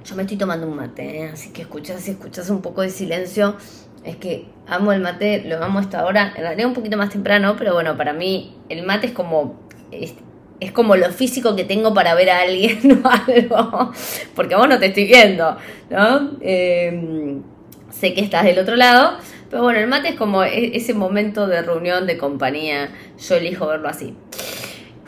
Yo 0.07 0.17
me 0.17 0.23
estoy 0.23 0.39
tomando 0.39 0.67
un 0.67 0.77
mate, 0.77 1.21
¿eh? 1.21 1.31
así 1.33 1.51
que 1.51 1.63
escuchas, 1.63 2.01
si 2.01 2.13
escuchas 2.13 2.49
un 2.49 2.63
poco 2.63 2.81
de 2.81 2.89
silencio, 2.89 3.57
es 4.03 4.17
que 4.17 4.49
amo 4.67 4.93
el 4.93 5.03
mate, 5.03 5.45
lo 5.45 5.63
amo 5.63 5.79
hasta 5.79 6.01
ahora, 6.01 6.33
en 6.35 6.43
realidad 6.43 6.67
un 6.67 6.75
poquito 6.75 6.97
más 6.97 7.11
temprano, 7.11 7.57
pero 7.59 7.75
bueno, 7.75 7.97
para 7.97 8.15
mí 8.15 8.57
el 8.71 8.85
mate 8.87 9.09
es 9.09 9.13
como 9.13 9.61
es, 10.01 10.73
como 10.73 10.97
lo 10.97 11.11
físico 11.11 11.55
que 11.55 11.65
tengo 11.65 11.93
para 11.93 12.15
ver 12.15 12.31
a 12.31 12.41
alguien 12.41 13.03
o 13.05 13.09
algo, 13.09 13.93
porque 14.35 14.57
vos 14.57 14.69
no 14.69 14.79
te 14.79 14.87
estoy 14.87 15.05
viendo, 15.05 15.57
¿no? 15.91 16.31
Em, 16.41 17.43
sé 17.91 18.15
que 18.15 18.23
estás 18.23 18.45
del 18.45 18.59
otro 18.59 18.77
lado, 18.77 19.19
pero 19.51 19.63
bueno, 19.63 19.79
el 19.79 19.87
mate 19.87 20.09
es 20.09 20.15
como 20.17 20.43
e-, 20.43 20.77
ese 20.77 20.95
momento 20.95 21.47
de 21.47 21.63
reunión, 21.63 22.07
de 22.07 22.19
compañía. 22.19 22.91
Yo 23.19 23.37
elijo 23.37 23.67
verlo 23.67 23.89
así. 23.89 24.15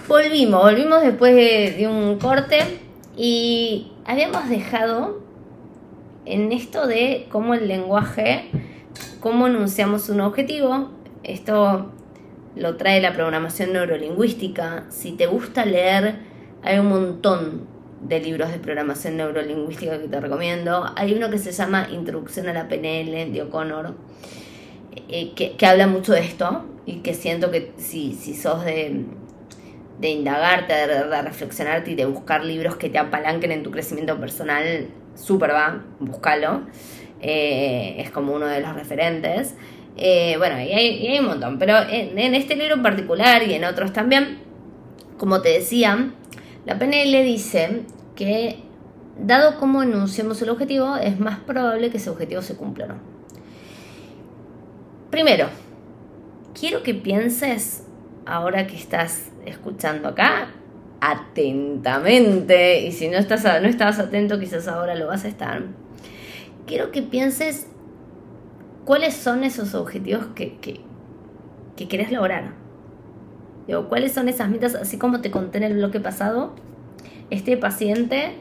Volvimos, 0.09 0.63
volvimos 0.63 1.03
después 1.03 1.35
de, 1.35 1.89
un 1.89 2.17
corte 2.19 2.59
y 3.17 3.91
habíamos 4.05 4.49
dejado 4.49 5.21
en 6.27 6.53
esto 6.53 6.87
de 6.87 7.27
cómo 7.29 7.55
el 7.55 7.67
lenguaje, 7.67 8.45
cómo 9.19 9.49
enunciamos 9.49 10.09
un 10.09 10.21
objetivo. 10.21 10.91
Esto 11.25 11.91
lo 12.57 12.77
trae 12.77 13.01
la 13.01 13.13
programación 13.13 13.73
neurolingüística. 13.73 14.85
Si 14.89 15.13
te 15.13 15.27
gusta 15.27 15.65
leer, 15.65 16.17
hay 16.63 16.79
un 16.79 16.89
montón 16.89 17.67
de 18.01 18.21
libros 18.21 18.51
de 18.51 18.59
programación 18.59 19.17
neurolingüística 19.19 20.01
que 20.01 20.09
te 20.09 20.21
recomiendo. 20.21 20.91
Hay 20.97 21.15
uno 21.15 21.31
que 21.31 21.39
se 21.39 21.53
llama 21.53 21.89
Introducción 21.93 22.49
a 22.49 22.53
la 22.53 22.69
PNL 22.69 23.33
de 23.33 23.43
O'Connor, 23.43 23.95
eh, 25.09 25.33
que, 25.35 25.67
habla 25.67 25.87
mucho 25.87 26.13
de 26.13 26.21
esto 26.21 26.65
y 26.87 27.01
que 27.01 27.15
siento 27.15 27.51
que 27.51 27.73
si, 27.77 28.15
si 28.15 28.35
sos 28.35 28.65
de, 28.65 29.05
de 29.99 30.09
indagarte, 30.09 30.73
de, 30.73 31.23
reflexionarte 31.23 31.91
y 31.91 31.95
de 31.95 32.07
buscar 32.07 32.45
libros 32.45 32.77
que 32.77 32.89
te 32.89 32.99
apalanquen 32.99 33.53
en 33.53 33.63
tu 33.63 33.71
crecimiento 33.71 34.19
personal, 34.19 34.89
súper 35.15 35.51
va, 35.51 35.85
búscalo. 36.01 36.63
Eh, 37.21 37.97
es 37.99 38.11
como 38.11 38.35
uno 38.35 38.47
de 38.47 38.61
los 38.61 38.75
referentes. 38.75 39.55
Eh, 39.97 40.35
bueno, 40.37 40.61
y 40.61 40.73
hay, 40.73 41.19
un 41.19 41.27
montón, 41.27 41.59
pero 41.59 41.75
en, 41.89 42.35
este 42.35 42.55
libro 42.55 42.75
en 42.75 42.83
particular 42.83 43.43
y 43.43 43.55
en 43.55 43.65
otros 43.65 43.93
también, 43.93 44.41
como 45.17 45.41
te 45.41 45.49
decía, 45.51 46.13
la 46.67 46.79
PNL 46.79 47.25
dice 47.25 47.83
que, 48.15 48.59
dado 49.19 49.59
cómo 49.59 49.83
enunciamos 49.83 50.43
el 50.43 50.51
objetivo, 50.51 50.97
es 50.97 51.19
más 51.19 51.39
probable 51.39 51.91
que 51.91 51.97
ese 51.97 52.11
objetivo 52.11 52.43
se 52.43 52.57
cumpla 52.57 52.85
o 52.85 52.89
no. 52.89 52.95
Primero, 55.11 55.49
quiero 56.59 56.83
que 56.83 56.93
pienses, 56.93 57.85
ahora 58.27 58.67
que 58.67 58.77
estás 58.77 59.31
escuchando 59.47 60.09
acá, 60.09 60.51
atentamente, 61.01 62.81
y 62.81 62.93
si 62.93 63.09
no, 63.09 63.17
estás, 63.17 63.45
no 63.63 63.69
estabas 63.69 63.99
atento, 63.99 64.39
quizás 64.39 64.69
ahora 64.69 64.95
lo 64.95 65.07
vas 65.07 65.25
a 65.25 65.29
estar. 65.29 65.63
Quiero 66.67 66.91
que 66.91 67.01
pienses 67.01 67.69
cuáles 68.87 69.15
son 69.15 69.45
esos 69.45 69.75
objetivos 69.75 70.29
que, 70.35 70.57
que, 70.57 70.81
que 71.77 71.89
querés 71.89 72.11
lograr 72.11 72.55
Digo, 73.67 73.89
¿cuáles 73.89 74.13
son 74.13 74.29
esas 74.29 74.49
metas? 74.49 74.75
Así 74.75 74.99
como 74.99 75.21
te 75.21 75.31
conté 75.31 75.59
en 75.59 75.65
el 75.65 75.75
bloque 75.75 75.99
pasado, 75.99 76.55
este 77.31 77.57
paciente 77.57 78.35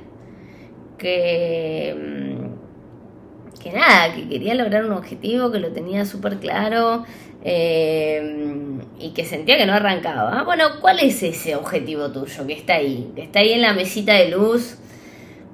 que, 0.98 1.96
mm, 1.98 3.60
que 3.60 3.72
nada, 3.72 4.14
que 4.14 4.30
quería 4.30 4.54
lograr 4.54 4.86
un 4.86 4.92
objetivo, 4.92 5.52
que 5.52 5.60
lo 5.60 5.72
tenía 5.72 6.06
súper 6.06 6.38
claro 6.38 7.06
eh, 7.44 8.78
y 9.00 9.10
que 9.12 9.26
sentía 9.26 9.58
que 9.58 9.66
no 9.66 9.74
arrancaba. 9.74 10.44
Bueno, 10.44 10.66
¿cuál 10.80 11.00
es 11.00 11.24
ese 11.24 11.56
objetivo 11.56 12.12
tuyo 12.12 12.46
que 12.46 12.54
está 12.54 12.76
ahí? 12.76 13.12
Que 13.16 13.24
está 13.24 13.40
ahí 13.40 13.54
en 13.54 13.64
la 13.64 13.74
mesita 13.74 14.14
de 14.14 14.30
luz, 14.30 14.78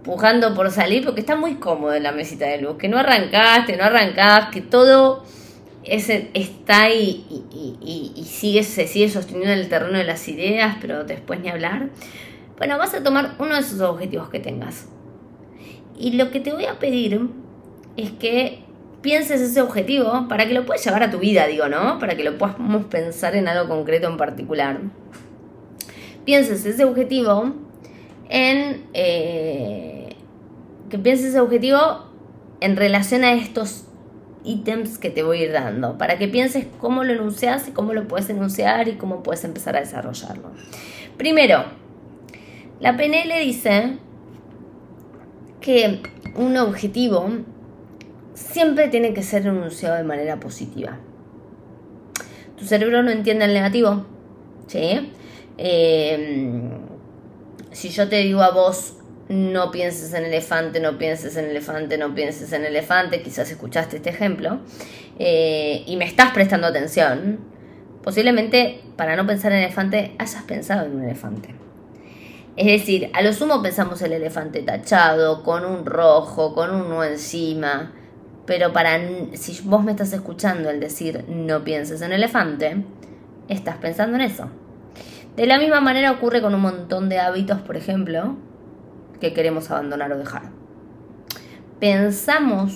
pujando 0.03 0.53
por 0.53 0.71
salir, 0.71 1.05
porque 1.05 1.21
está 1.21 1.35
muy 1.35 1.55
cómodo 1.55 1.93
en 1.93 2.03
la 2.03 2.11
mesita 2.11 2.47
de 2.47 2.61
luz, 2.61 2.77
que 2.77 2.87
no 2.87 2.97
arrancaste, 2.97 3.77
no 3.77 3.83
arrancás, 3.83 4.49
que 4.51 4.61
todo 4.61 5.23
ese 5.83 6.29
está 6.33 6.83
ahí 6.83 7.25
y, 7.51 8.23
sigue, 8.25 8.63
se 8.63 8.87
sigue 8.87 9.09
sosteniendo 9.09 9.53
en 9.53 9.59
el 9.59 9.69
terreno 9.69 9.97
de 9.97 10.03
las 10.03 10.27
ideas, 10.27 10.77
pero 10.79 11.03
después 11.03 11.39
ni 11.39 11.49
hablar. 11.49 11.89
Bueno, 12.57 12.77
vas 12.77 12.93
a 12.93 13.03
tomar 13.03 13.35
uno 13.39 13.55
de 13.55 13.61
esos 13.61 13.81
objetivos 13.81 14.29
que 14.29 14.39
tengas. 14.39 14.87
Y 15.97 16.13
lo 16.13 16.31
que 16.31 16.39
te 16.39 16.51
voy 16.51 16.65
a 16.65 16.79
pedir 16.79 17.19
es 17.97 18.11
que 18.11 18.63
pienses 19.01 19.41
ese 19.41 19.61
objetivo 19.61 20.27
para 20.27 20.47
que 20.47 20.53
lo 20.53 20.65
puedas 20.65 20.83
llevar 20.85 21.03
a 21.03 21.11
tu 21.11 21.19
vida, 21.19 21.47
digo, 21.47 21.67
¿no? 21.67 21.97
Para 21.99 22.15
que 22.15 22.23
lo 22.23 22.37
podamos 22.37 22.85
pensar 22.85 23.35
en 23.35 23.47
algo 23.47 23.67
concreto 23.67 24.07
en 24.07 24.17
particular. 24.17 24.79
Pienses 26.25 26.65
ese 26.65 26.85
objetivo 26.85 27.55
en... 28.31 28.87
Eh, 28.93 30.15
que 30.89 30.99
pienses 30.99 31.27
ese 31.27 31.39
objetivo 31.39 31.79
en 32.59 32.75
relación 32.75 33.23
a 33.23 33.33
estos 33.33 33.85
ítems 34.43 34.97
que 34.97 35.09
te 35.09 35.23
voy 35.23 35.39
a 35.39 35.43
ir 35.45 35.51
dando, 35.51 35.97
para 35.97 36.17
que 36.17 36.27
pienses 36.27 36.65
cómo 36.79 37.03
lo 37.03 37.13
enuncias 37.13 37.67
y 37.67 37.71
cómo 37.71 37.93
lo 37.93 38.07
puedes 38.07 38.29
enunciar 38.29 38.87
y 38.87 38.93
cómo 38.93 39.23
puedes 39.23 39.43
empezar 39.43 39.77
a 39.77 39.79
desarrollarlo. 39.79 40.51
Primero, 41.17 41.63
la 42.79 42.97
PNL 42.97 43.39
dice 43.41 43.97
que 45.61 46.01
un 46.35 46.57
objetivo 46.57 47.29
siempre 48.33 48.87
tiene 48.89 49.13
que 49.13 49.23
ser 49.23 49.45
enunciado 49.45 49.95
de 49.95 50.03
manera 50.03 50.39
positiva. 50.39 50.97
Tu 52.57 52.65
cerebro 52.65 53.01
no 53.01 53.11
entiende 53.11 53.45
el 53.45 53.53
negativo, 53.53 54.05
¿sí? 54.67 55.11
Eh, 55.57 56.80
si 57.71 57.89
yo 57.89 58.07
te 58.09 58.17
digo 58.17 58.41
a 58.41 58.51
vos, 58.51 58.95
no 59.29 59.71
pienses 59.71 60.13
en 60.13 60.25
elefante, 60.25 60.79
no 60.79 60.97
pienses 60.97 61.37
en 61.37 61.45
elefante, 61.45 61.97
no 61.97 62.13
pienses 62.13 62.51
en 62.51 62.65
elefante, 62.65 63.21
quizás 63.21 63.49
escuchaste 63.49 63.97
este 63.97 64.09
ejemplo, 64.09 64.59
eh, 65.19 65.83
y 65.85 65.95
me 65.95 66.05
estás 66.05 66.31
prestando 66.33 66.67
atención, 66.67 67.39
posiblemente 68.03 68.81
para 68.97 69.15
no 69.15 69.25
pensar 69.25 69.53
en 69.53 69.59
elefante 69.59 70.15
hayas 70.17 70.43
pensado 70.43 70.85
en 70.85 70.95
un 70.95 71.03
elefante. 71.05 71.55
Es 72.57 72.65
decir, 72.65 73.09
a 73.13 73.21
lo 73.21 73.31
sumo 73.31 73.61
pensamos 73.61 74.01
el 74.01 74.11
elefante 74.11 74.61
tachado, 74.61 75.43
con 75.43 75.65
un 75.65 75.85
rojo, 75.85 76.53
con 76.53 76.75
un 76.75 76.89
no 76.89 77.03
encima, 77.03 77.93
pero 78.45 78.73
para 78.73 78.99
si 79.33 79.61
vos 79.63 79.83
me 79.83 79.91
estás 79.91 80.11
escuchando 80.11 80.69
el 80.69 80.81
decir 80.81 81.23
no 81.29 81.63
pienses 81.63 82.01
en 82.01 82.11
elefante, 82.11 82.83
estás 83.47 83.77
pensando 83.77 84.17
en 84.17 84.23
eso. 84.23 84.49
De 85.35 85.45
la 85.45 85.57
misma 85.57 85.79
manera 85.79 86.11
ocurre 86.11 86.41
con 86.41 86.53
un 86.53 86.61
montón 86.61 87.07
de 87.07 87.19
hábitos, 87.19 87.61
por 87.61 87.77
ejemplo, 87.77 88.35
que 89.21 89.33
queremos 89.33 89.71
abandonar 89.71 90.11
o 90.11 90.17
dejar. 90.17 90.49
Pensamos 91.79 92.73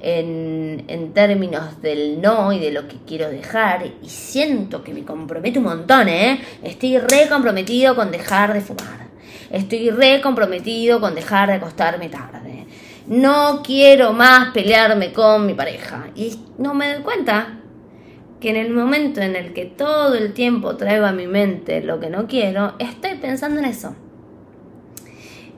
en, 0.00 0.84
en, 0.88 1.12
términos 1.14 1.80
del 1.80 2.20
no 2.20 2.52
y 2.52 2.58
de 2.58 2.72
lo 2.72 2.88
que 2.88 2.96
quiero 3.06 3.30
dejar 3.30 3.86
y 4.02 4.08
siento 4.08 4.82
que 4.82 4.92
me 4.92 5.04
comprometo 5.04 5.60
un 5.60 5.66
montón, 5.66 6.08
¿eh? 6.08 6.40
Estoy 6.62 6.98
re 6.98 7.28
comprometido 7.28 7.94
con 7.94 8.10
dejar 8.10 8.52
de 8.52 8.60
fumar. 8.60 9.06
Estoy 9.50 9.90
re 9.90 10.20
comprometido 10.20 11.00
con 11.00 11.14
dejar 11.14 11.48
de 11.48 11.54
acostarme 11.54 12.08
tarde. 12.08 12.66
No 13.06 13.62
quiero 13.62 14.12
más 14.12 14.52
pelearme 14.52 15.12
con 15.12 15.46
mi 15.46 15.54
pareja. 15.54 16.08
Y 16.16 16.40
no 16.58 16.74
me 16.74 16.94
doy 16.94 17.02
cuenta 17.02 17.60
que 18.40 18.50
en 18.50 18.56
el 18.56 18.70
momento 18.70 19.20
en 19.20 19.36
el 19.36 19.52
que 19.52 19.64
todo 19.64 20.14
el 20.14 20.32
tiempo 20.34 20.76
traigo 20.76 21.06
a 21.06 21.12
mi 21.12 21.26
mente 21.26 21.80
lo 21.80 22.00
que 22.00 22.10
no 22.10 22.26
quiero, 22.26 22.74
estoy 22.78 23.14
pensando 23.14 23.60
en 23.60 23.66
eso. 23.66 23.94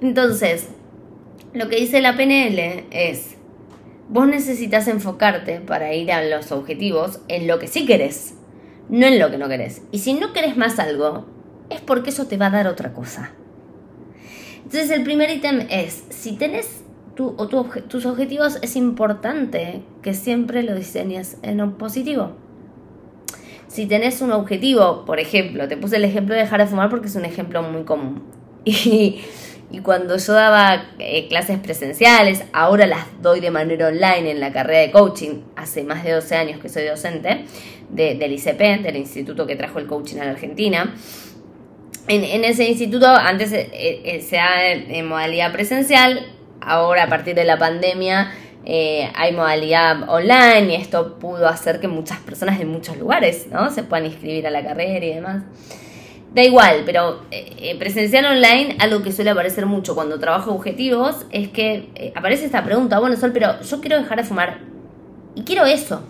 Entonces, 0.00 0.68
lo 1.54 1.68
que 1.68 1.76
dice 1.76 2.00
la 2.00 2.16
PNL 2.16 2.84
es, 2.90 3.36
vos 4.08 4.28
necesitas 4.28 4.86
enfocarte 4.86 5.60
para 5.60 5.92
ir 5.94 6.12
a 6.12 6.22
los 6.22 6.52
objetivos 6.52 7.20
en 7.28 7.46
lo 7.46 7.58
que 7.58 7.66
sí 7.66 7.84
querés, 7.84 8.34
no 8.88 9.06
en 9.06 9.18
lo 9.18 9.30
que 9.30 9.38
no 9.38 9.48
querés. 9.48 9.82
Y 9.90 9.98
si 9.98 10.14
no 10.14 10.32
querés 10.32 10.56
más 10.56 10.78
algo, 10.78 11.26
es 11.70 11.80
porque 11.80 12.10
eso 12.10 12.26
te 12.26 12.36
va 12.36 12.46
a 12.46 12.50
dar 12.50 12.68
otra 12.68 12.92
cosa. 12.92 13.32
Entonces 14.56 14.90
el 14.90 15.02
primer 15.02 15.30
ítem 15.30 15.66
es, 15.70 16.04
si 16.10 16.32
tenés 16.36 16.84
tus 17.16 18.06
objetivos, 18.06 18.58
es 18.62 18.76
importante 18.76 19.82
que 20.02 20.14
siempre 20.14 20.62
lo 20.62 20.74
diseñes 20.76 21.38
en 21.42 21.72
positivo. 21.72 22.36
Si 23.68 23.86
tenés 23.86 24.20
un 24.22 24.32
objetivo, 24.32 25.04
por 25.04 25.20
ejemplo, 25.20 25.68
te 25.68 25.76
puse 25.76 25.96
el 25.96 26.04
ejemplo 26.04 26.34
de 26.34 26.40
dejar 26.40 26.60
de 26.60 26.66
fumar 26.66 26.90
porque 26.90 27.08
es 27.08 27.16
un 27.16 27.24
ejemplo 27.24 27.62
muy 27.62 27.84
común. 27.84 28.22
Y 29.70 29.80
cuando 29.80 30.16
yo 30.16 30.32
daba 30.32 30.86
eh, 30.98 31.28
clases 31.28 31.58
presenciales, 31.58 32.44
ahora 32.52 32.86
las 32.86 33.06
doy 33.20 33.40
de 33.40 33.50
manera 33.50 33.88
online 33.88 34.30
en 34.30 34.40
la 34.40 34.50
carrera 34.50 34.80
de 34.80 34.90
coaching, 34.90 35.42
hace 35.56 35.84
más 35.84 36.04
de 36.04 36.12
12 36.12 36.36
años 36.36 36.60
que 36.60 36.70
soy 36.70 36.84
docente 36.84 37.44
del 37.90 38.32
ICP, 38.32 38.82
del 38.82 38.96
instituto 38.96 39.46
que 39.46 39.56
trajo 39.56 39.78
el 39.78 39.86
coaching 39.86 40.18
a 40.20 40.24
la 40.24 40.30
Argentina. 40.30 40.94
En, 42.06 42.44
ese 42.44 42.66
instituto 42.66 43.06
antes 43.08 43.52
eh, 43.52 43.68
eh, 43.72 44.22
se 44.22 44.36
da 44.36 44.72
en 44.72 45.06
modalidad 45.06 45.52
presencial, 45.52 46.26
ahora 46.62 47.04
a 47.04 47.08
partir 47.08 47.34
de 47.34 47.44
la 47.44 47.58
pandemia 47.58 48.32
hay 48.66 49.32
modalidad 49.32 50.08
online 50.08 50.72
y 50.72 50.74
esto 50.74 51.18
pudo 51.18 51.48
hacer 51.48 51.80
que 51.80 51.88
muchas 51.88 52.18
personas 52.18 52.58
de 52.58 52.66
muchos 52.66 52.98
lugares 52.98 53.46
¿no? 53.50 53.70
se 53.70 53.82
puedan 53.82 54.06
inscribir 54.06 54.46
a 54.46 54.50
la 54.50 54.62
carrera 54.62 55.04
y 55.04 55.14
demás. 55.14 55.42
Da 56.34 56.42
igual, 56.42 56.82
pero 56.84 57.22
eh, 57.30 57.54
eh, 57.58 57.78
presencial 57.78 58.26
online, 58.26 58.76
algo 58.80 59.02
que 59.02 59.12
suele 59.12 59.30
aparecer 59.30 59.64
mucho 59.64 59.94
cuando 59.94 60.18
trabajo 60.18 60.52
objetivos, 60.52 61.24
es 61.30 61.48
que 61.48 61.90
eh, 61.94 62.12
aparece 62.14 62.44
esta 62.44 62.62
pregunta, 62.64 62.98
bueno, 62.98 63.16
Sol, 63.16 63.30
pero 63.32 63.60
yo 63.62 63.80
quiero 63.80 63.96
dejar 63.96 64.18
de 64.18 64.24
fumar 64.24 64.58
y 65.34 65.42
quiero 65.42 65.64
eso. 65.64 66.02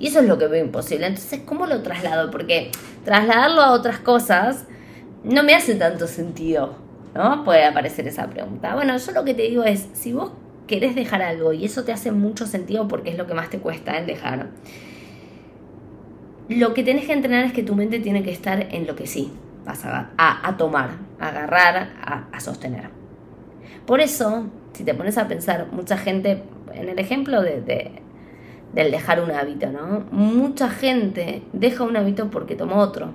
Y 0.00 0.08
eso 0.08 0.18
es 0.18 0.26
lo 0.26 0.36
que 0.36 0.48
veo 0.48 0.64
imposible. 0.64 1.06
Entonces, 1.06 1.40
¿cómo 1.46 1.66
lo 1.66 1.80
traslado? 1.82 2.30
Porque 2.30 2.70
trasladarlo 3.04 3.62
a 3.62 3.70
otras 3.70 4.00
cosas 4.00 4.66
no 5.22 5.44
me 5.44 5.54
hace 5.54 5.76
tanto 5.76 6.08
sentido, 6.08 6.74
¿no? 7.14 7.44
Puede 7.44 7.64
aparecer 7.64 8.06
esa 8.08 8.26
pregunta. 8.26 8.74
Bueno, 8.74 8.96
yo 8.96 9.12
lo 9.12 9.24
que 9.24 9.32
te 9.32 9.42
digo 9.42 9.62
es, 9.62 9.88
si 9.92 10.12
vos 10.12 10.32
querés 10.66 10.94
dejar 10.94 11.22
algo 11.22 11.52
y 11.52 11.64
eso 11.64 11.84
te 11.84 11.92
hace 11.92 12.12
mucho 12.12 12.46
sentido 12.46 12.88
porque 12.88 13.10
es 13.10 13.18
lo 13.18 13.26
que 13.26 13.34
más 13.34 13.50
te 13.50 13.58
cuesta 13.58 13.96
el 13.98 14.06
dejar, 14.06 14.48
lo 16.48 16.74
que 16.74 16.84
tenés 16.84 17.06
que 17.06 17.12
entrenar 17.12 17.44
es 17.44 17.52
que 17.52 17.62
tu 17.62 17.74
mente 17.74 17.98
tiene 17.98 18.22
que 18.22 18.30
estar 18.30 18.68
en 18.74 18.86
lo 18.86 18.94
que 18.94 19.06
sí 19.06 19.32
vas 19.64 19.84
a, 19.84 20.56
tomar, 20.56 20.90
a 21.18 21.28
agarrar, 21.28 22.28
a, 22.32 22.40
sostener. 22.40 22.88
Por 23.84 24.00
eso, 24.00 24.46
si 24.72 24.84
te 24.84 24.94
pones 24.94 25.18
a 25.18 25.26
pensar, 25.26 25.66
mucha 25.72 25.96
gente, 25.96 26.44
en 26.72 26.88
el 26.88 26.98
ejemplo 27.00 27.42
de, 27.42 27.90
del 28.72 28.90
dejar 28.92 29.20
un 29.20 29.32
hábito, 29.32 29.72
¿no? 29.72 30.04
Mucha 30.12 30.68
gente 30.70 31.42
deja 31.52 31.82
un 31.82 31.96
hábito 31.96 32.30
porque 32.30 32.54
tomó 32.54 32.76
otro. 32.76 33.10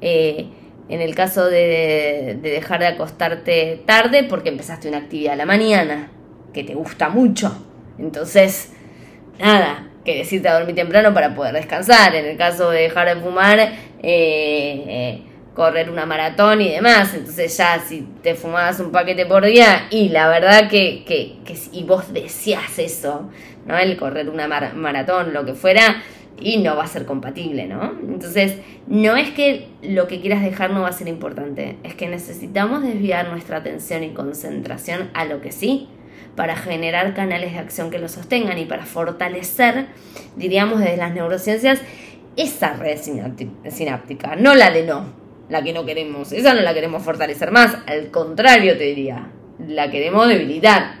Eh, 0.00 0.48
en 0.88 1.00
el 1.00 1.14
caso 1.14 1.46
de, 1.46 2.38
de, 2.40 2.50
dejar 2.50 2.80
de 2.80 2.86
acostarte 2.86 3.82
tarde 3.86 4.24
porque 4.24 4.48
empezaste 4.48 4.88
una 4.88 4.98
actividad 4.98 5.34
a 5.34 5.36
la 5.36 5.46
mañana 5.46 6.10
que 6.52 6.64
te 6.64 6.74
gusta 6.74 7.08
mucho. 7.08 7.66
Entonces, 7.98 8.72
nada, 9.38 9.88
que 10.04 10.16
decirte 10.18 10.48
a 10.48 10.54
dormir 10.54 10.74
temprano 10.74 11.14
para 11.14 11.34
poder 11.34 11.54
descansar. 11.54 12.14
En 12.14 12.26
el 12.26 12.36
caso 12.36 12.70
de 12.70 12.82
dejar 12.82 13.14
de 13.14 13.20
fumar, 13.20 13.58
eh, 13.58 13.72
eh, 14.02 15.22
correr 15.54 15.90
una 15.90 16.06
maratón 16.06 16.60
y 16.60 16.70
demás. 16.70 17.14
Entonces 17.14 17.56
ya 17.56 17.78
si 17.80 18.06
te 18.22 18.34
fumabas 18.34 18.80
un 18.80 18.90
paquete 18.90 19.26
por 19.26 19.44
día 19.44 19.86
y 19.90 20.08
la 20.08 20.28
verdad 20.28 20.68
que, 20.68 21.04
que, 21.04 21.36
que 21.44 21.56
y 21.72 21.84
vos 21.84 22.12
deseas 22.12 22.78
eso, 22.78 23.30
¿no? 23.66 23.78
El 23.78 23.96
correr 23.96 24.28
una 24.28 24.48
maratón, 24.48 25.32
lo 25.32 25.44
que 25.44 25.54
fuera, 25.54 26.02
y 26.40 26.58
no 26.58 26.76
va 26.76 26.84
a 26.84 26.88
ser 26.88 27.06
compatible, 27.06 27.66
¿no? 27.66 27.92
Entonces, 28.08 28.58
no 28.86 29.16
es 29.16 29.30
que 29.30 29.68
lo 29.82 30.08
que 30.08 30.20
quieras 30.20 30.42
dejar 30.42 30.70
no 30.70 30.82
va 30.82 30.88
a 30.88 30.92
ser 30.92 31.08
importante, 31.08 31.76
es 31.82 31.94
que 31.94 32.08
necesitamos 32.08 32.82
desviar 32.82 33.28
nuestra 33.28 33.58
atención 33.58 34.02
y 34.02 34.10
concentración 34.10 35.10
a 35.14 35.24
lo 35.24 35.40
que 35.40 35.52
sí 35.52 35.88
para 36.34 36.56
generar 36.56 37.14
canales 37.14 37.52
de 37.52 37.58
acción 37.58 37.90
que 37.90 37.98
lo 37.98 38.08
sostengan 38.08 38.58
y 38.58 38.64
para 38.64 38.86
fortalecer, 38.86 39.86
diríamos 40.36 40.80
desde 40.80 40.96
las 40.96 41.12
neurociencias, 41.12 41.80
esa 42.36 42.72
red 42.72 42.98
sináptica, 42.98 44.36
no 44.36 44.54
la 44.54 44.70
de 44.70 44.84
no, 44.84 45.04
la 45.50 45.62
que 45.62 45.72
no 45.72 45.84
queremos, 45.84 46.32
esa 46.32 46.54
no 46.54 46.62
la 46.62 46.72
queremos 46.72 47.02
fortalecer 47.02 47.50
más, 47.52 47.76
al 47.86 48.10
contrario 48.10 48.78
te 48.78 48.84
diría, 48.84 49.30
la 49.68 49.90
queremos 49.90 50.26
debilitar. 50.26 50.94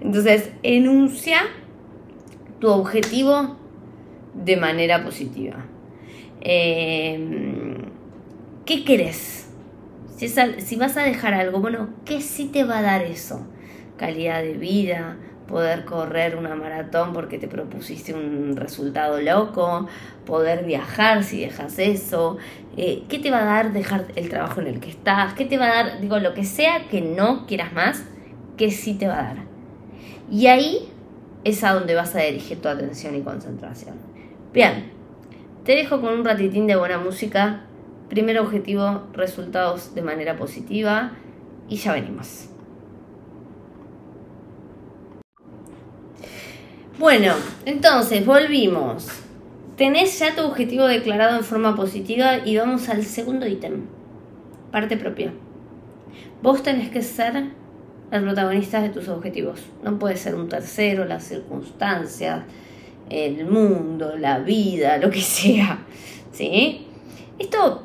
Entonces, 0.00 0.50
enuncia 0.62 1.42
tu 2.60 2.68
objetivo 2.68 3.56
de 4.34 4.56
manera 4.56 5.04
positiva. 5.04 5.64
Em, 6.40 7.76
¿Qué 8.64 8.84
querés? 8.84 9.48
Si, 10.16 10.76
vas 10.76 10.96
a 10.96 11.02
dejar 11.02 11.34
algo, 11.34 11.60
bueno, 11.60 11.88
¿qué 12.04 12.20
sí 12.20 12.46
te 12.46 12.64
va 12.64 12.78
a 12.78 12.82
dar 12.82 13.02
eso? 13.02 13.46
calidad 14.00 14.42
de 14.42 14.54
vida, 14.54 15.18
poder 15.46 15.84
correr 15.84 16.34
una 16.36 16.54
maratón 16.54 17.12
porque 17.12 17.38
te 17.38 17.48
propusiste 17.48 18.14
un 18.14 18.56
resultado 18.56 19.20
loco, 19.20 19.88
poder 20.24 20.64
viajar 20.64 21.22
si 21.22 21.42
dejas 21.42 21.78
eso, 21.78 22.38
eh, 22.78 23.02
¿qué 23.10 23.18
te 23.18 23.30
va 23.30 23.42
a 23.42 23.44
dar 23.44 23.72
dejar 23.74 24.06
el 24.16 24.30
trabajo 24.30 24.62
en 24.62 24.68
el 24.68 24.80
que 24.80 24.88
estás? 24.88 25.34
¿Qué 25.34 25.44
te 25.44 25.58
va 25.58 25.66
a 25.66 25.84
dar, 25.84 26.00
digo, 26.00 26.18
lo 26.18 26.32
que 26.32 26.44
sea 26.44 26.88
que 26.88 27.02
no 27.02 27.46
quieras 27.46 27.74
más, 27.74 28.04
que 28.56 28.70
sí 28.70 28.94
te 28.94 29.06
va 29.06 29.18
a 29.18 29.22
dar? 29.22 29.36
Y 30.30 30.46
ahí 30.46 30.88
es 31.44 31.62
a 31.62 31.74
donde 31.74 31.94
vas 31.94 32.14
a 32.14 32.20
dirigir 32.20 32.62
tu 32.62 32.68
atención 32.68 33.14
y 33.16 33.20
concentración. 33.20 34.09
Bien, 34.52 34.90
te 35.64 35.76
dejo 35.76 36.00
con 36.00 36.12
un 36.12 36.24
ratitín 36.24 36.66
de 36.66 36.74
buena 36.74 36.98
música. 36.98 37.60
Primer 38.08 38.36
objetivo, 38.40 39.04
resultados 39.12 39.94
de 39.94 40.02
manera 40.02 40.36
positiva 40.36 41.12
y 41.68 41.76
ya 41.76 41.92
venimos. 41.92 42.48
Bueno, 46.98 47.34
entonces 47.64 48.26
volvimos. 48.26 49.06
Tenés 49.76 50.18
ya 50.18 50.34
tu 50.34 50.42
objetivo 50.42 50.86
declarado 50.86 51.38
en 51.38 51.44
forma 51.44 51.76
positiva 51.76 52.38
y 52.44 52.56
vamos 52.56 52.88
al 52.88 53.04
segundo 53.04 53.46
ítem. 53.46 53.86
Parte 54.72 54.96
propia. 54.96 55.32
Vos 56.42 56.64
tenés 56.64 56.90
que 56.90 57.02
ser 57.02 57.50
el 58.10 58.22
protagonista 58.24 58.82
de 58.82 58.88
tus 58.88 59.06
objetivos. 59.08 59.60
No 59.84 59.96
puede 60.00 60.16
ser 60.16 60.34
un 60.34 60.48
tercero, 60.48 61.04
las 61.04 61.22
circunstancias, 61.22 62.42
el 63.10 63.44
mundo, 63.44 64.16
la 64.16 64.38
vida, 64.38 64.96
lo 64.96 65.10
que 65.10 65.20
sea. 65.20 65.84
¿Sí? 66.32 66.86
Esto 67.38 67.82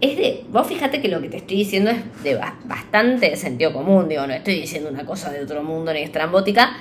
es 0.00 0.16
de. 0.16 0.44
Vos 0.50 0.66
fíjate 0.66 1.00
que 1.00 1.08
lo 1.08 1.20
que 1.20 1.28
te 1.28 1.38
estoy 1.38 1.56
diciendo 1.58 1.90
es 1.90 2.22
de 2.22 2.36
bastante 2.64 3.34
sentido 3.36 3.72
común. 3.72 4.08
Digo, 4.08 4.26
no 4.26 4.34
estoy 4.34 4.60
diciendo 4.60 4.90
una 4.90 5.04
cosa 5.04 5.30
de 5.30 5.42
otro 5.42 5.62
mundo 5.62 5.92
ni 5.92 6.00
estrambótica 6.02 6.76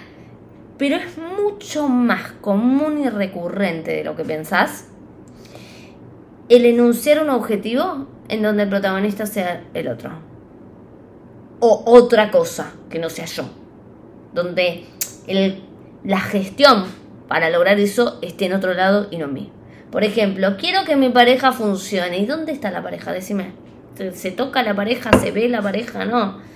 pero 0.81 0.95
es 0.95 1.15
mucho 1.15 1.87
más 1.87 2.31
común 2.41 3.03
y 3.03 3.07
recurrente 3.07 3.91
de 3.91 4.03
lo 4.03 4.15
que 4.15 4.25
pensás 4.25 4.87
el 6.49 6.65
enunciar 6.65 7.21
un 7.21 7.29
objetivo 7.29 8.07
en 8.29 8.41
donde 8.41 8.63
el 8.63 8.69
protagonista 8.69 9.27
sea 9.27 9.63
el 9.75 9.87
otro. 9.87 10.09
O 11.59 11.83
otra 11.85 12.31
cosa 12.31 12.73
que 12.89 12.97
no 12.97 13.11
sea 13.11 13.25
yo. 13.25 13.43
Donde 14.33 14.85
la 16.03 16.19
gestión 16.19 16.85
para 17.31 17.49
lograr 17.49 17.79
eso 17.79 18.19
esté 18.21 18.47
en 18.47 18.53
otro 18.53 18.73
lado 18.73 19.07
y 19.09 19.15
no 19.15 19.23
en 19.25 19.33
mí. 19.33 19.51
Por 19.89 20.03
ejemplo, 20.03 20.57
quiero 20.57 20.83
que 20.83 20.97
mi 20.97 21.07
pareja 21.07 21.53
funcione. 21.53 22.17
¿Y 22.17 22.25
dónde 22.25 22.51
está 22.51 22.71
la 22.71 22.83
pareja? 22.83 23.13
Decime. 23.13 23.53
¿Se 24.11 24.31
toca 24.31 24.61
la 24.63 24.75
pareja? 24.75 25.17
¿Se 25.17 25.31
ve 25.31 25.47
la 25.47 25.61
pareja? 25.61 26.03
No 26.03 26.51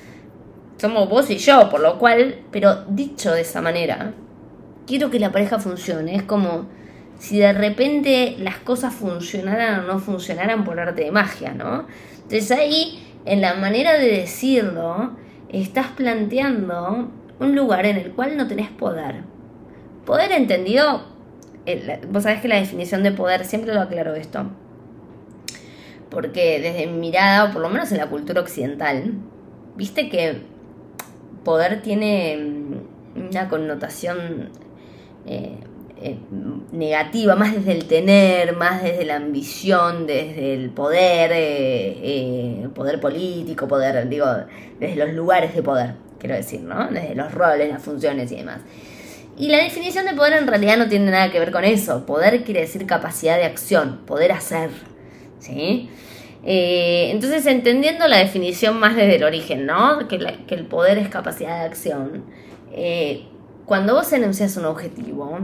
somos 0.77 1.07
vos 1.07 1.29
y 1.29 1.37
yo, 1.37 1.69
por 1.69 1.79
lo 1.79 1.97
cual, 1.97 2.39
pero 2.51 2.83
dicho 2.89 3.31
de 3.31 3.41
esa 3.41 3.61
manera, 3.61 4.11
quiero 4.85 5.09
que 5.09 5.17
la 5.17 5.31
pareja 5.31 5.59
funcione. 5.59 6.13
Es 6.13 6.23
como 6.23 6.65
si 7.17 7.39
de 7.39 7.53
repente 7.53 8.35
las 8.37 8.57
cosas 8.57 8.93
funcionaran 8.93 9.79
o 9.79 9.83
no 9.83 9.99
funcionaran 9.99 10.65
por 10.65 10.77
arte 10.77 11.05
de 11.05 11.11
magia, 11.11 11.53
¿no? 11.53 11.85
Entonces 12.15 12.51
ahí, 12.51 13.01
en 13.23 13.39
la 13.39 13.53
manera 13.53 13.93
de 13.93 14.07
decirlo, 14.07 15.11
estás 15.47 15.87
planteando 15.87 17.09
un 17.39 17.55
lugar 17.55 17.85
en 17.85 17.95
el 17.95 18.11
cual 18.11 18.35
no 18.35 18.45
tenés 18.45 18.69
poder. 18.69 19.23
Poder 20.05 20.31
entendido, 20.31 21.03
vos 22.09 22.23
sabés 22.23 22.41
que 22.41 22.47
la 22.47 22.57
definición 22.57 23.03
de 23.03 23.11
poder, 23.11 23.45
siempre 23.45 23.73
lo 23.73 23.81
aclaro 23.81 24.15
esto, 24.15 24.45
porque 26.09 26.59
desde 26.59 26.87
mi 26.87 26.99
mirada, 26.99 27.45
o 27.45 27.51
por 27.51 27.61
lo 27.61 27.69
menos 27.69 27.91
en 27.91 27.97
la 27.97 28.07
cultura 28.07 28.41
occidental, 28.41 29.13
viste 29.75 30.09
que 30.09 30.41
poder 31.43 31.81
tiene 31.81 32.37
mm, 32.37 33.29
una 33.29 33.49
connotación 33.49 34.49
eh, 35.25 35.57
eh, 36.01 36.19
negativa, 36.73 37.35
más 37.35 37.55
desde 37.55 37.71
el 37.71 37.85
tener, 37.85 38.55
más 38.55 38.83
desde 38.83 39.05
la 39.05 39.15
ambición, 39.15 40.05
desde 40.05 40.53
el 40.53 40.69
poder, 40.69 41.31
eh, 41.31 41.97
eh, 42.03 42.67
poder 42.75 42.99
político, 42.99 43.67
poder, 43.67 44.07
digo, 44.09 44.25
desde 44.79 44.97
los 44.97 45.13
lugares 45.13 45.55
de 45.55 45.63
poder, 45.63 45.95
quiero 46.19 46.35
decir, 46.35 46.61
¿no? 46.61 46.89
Desde 46.89 47.15
los 47.15 47.33
roles, 47.33 47.69
las 47.69 47.81
funciones 47.81 48.31
y 48.33 48.35
demás. 48.35 48.59
Y 49.37 49.49
la 49.49 49.57
definición 49.57 50.05
de 50.05 50.13
poder 50.13 50.33
en 50.33 50.47
realidad 50.47 50.77
no 50.77 50.87
tiene 50.87 51.11
nada 51.11 51.31
que 51.31 51.39
ver 51.39 51.51
con 51.51 51.65
eso. 51.65 52.05
Poder 52.05 52.43
quiere 52.43 52.61
decir 52.61 52.85
capacidad 52.85 53.37
de 53.37 53.43
acción, 53.43 54.01
poder 54.05 54.31
hacer, 54.31 54.69
¿sí? 55.39 55.89
entonces, 56.47 57.47
entendiendo 57.47 58.07
la 58.07 58.17
definición 58.17 58.79
más 58.79 58.95
desde 58.95 59.15
el 59.15 59.23
origen, 59.23 59.65
¿no? 59.65 60.07
Que, 60.07 60.15
el 60.15 60.65
poder 60.67 60.99
es 60.99 61.09
capacidad 61.09 61.59
de 61.59 61.65
acción. 61.65 62.23
cuando 63.65 63.95
vos 63.95 64.13
enuncias 64.13 64.55
un 64.57 64.65
objetivo, 64.65 65.39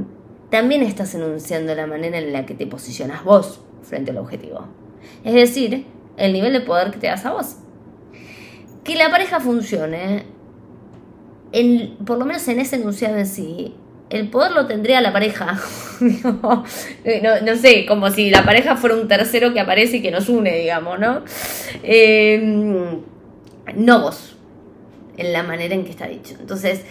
también 0.52 0.84
estás 0.84 1.16
enunciando 1.16 1.74
la 1.74 1.88
manera 1.88 2.20
en 2.20 2.32
la 2.32 2.46
que 2.46 2.54
te 2.54 2.68
posicionas 2.68 3.24
vos 3.24 3.62
frente 3.82 4.12
al 4.12 4.18
objetivo. 4.18 4.68
Es 5.24 5.34
decir, 5.34 5.88
el 6.18 6.34
nivel 6.34 6.54
de 6.54 6.62
poder 6.62 6.92
que 6.92 7.00
te 7.00 7.08
das 7.08 7.26
a 7.26 7.32
vos. 7.32 7.56
Que 8.84 8.96
la 8.96 9.10
pareja 9.10 9.40
funcione, 9.40 10.26
por 12.06 12.20
lo 12.20 12.26
menos 12.26 12.48
en 12.48 12.60
ese 12.60 12.76
enunciado 12.76 13.18
en 13.18 13.26
sí, 13.26 13.76
el 14.12 14.28
poder 14.28 14.52
lo 14.52 14.67
tendría 14.67 15.02
la 15.02 15.13
pareja. 15.13 15.60
no, 16.24 16.65
sé, 17.56 17.86
como 17.86 18.12
si 18.12 18.30
la 18.30 18.43
pareja 18.43 18.76
fuera 18.76 18.95
un 18.95 19.08
tercero 19.08 19.54
que 19.54 19.60
aparece 19.60 19.97
y 19.97 20.02
que 20.02 20.12
nos 20.12 20.30
une, 20.30 20.58
digamos, 20.58 21.00
¿no? 21.00 21.24
Em, 21.84 23.02
no 23.76 24.02
vos, 24.02 24.36
en 25.17 25.34
la 25.34 25.43
manera 25.43 25.74
en 25.74 25.86
que 25.86 25.91
está 25.91 26.08
dicho. 26.08 26.36
Entonces, 26.39 26.82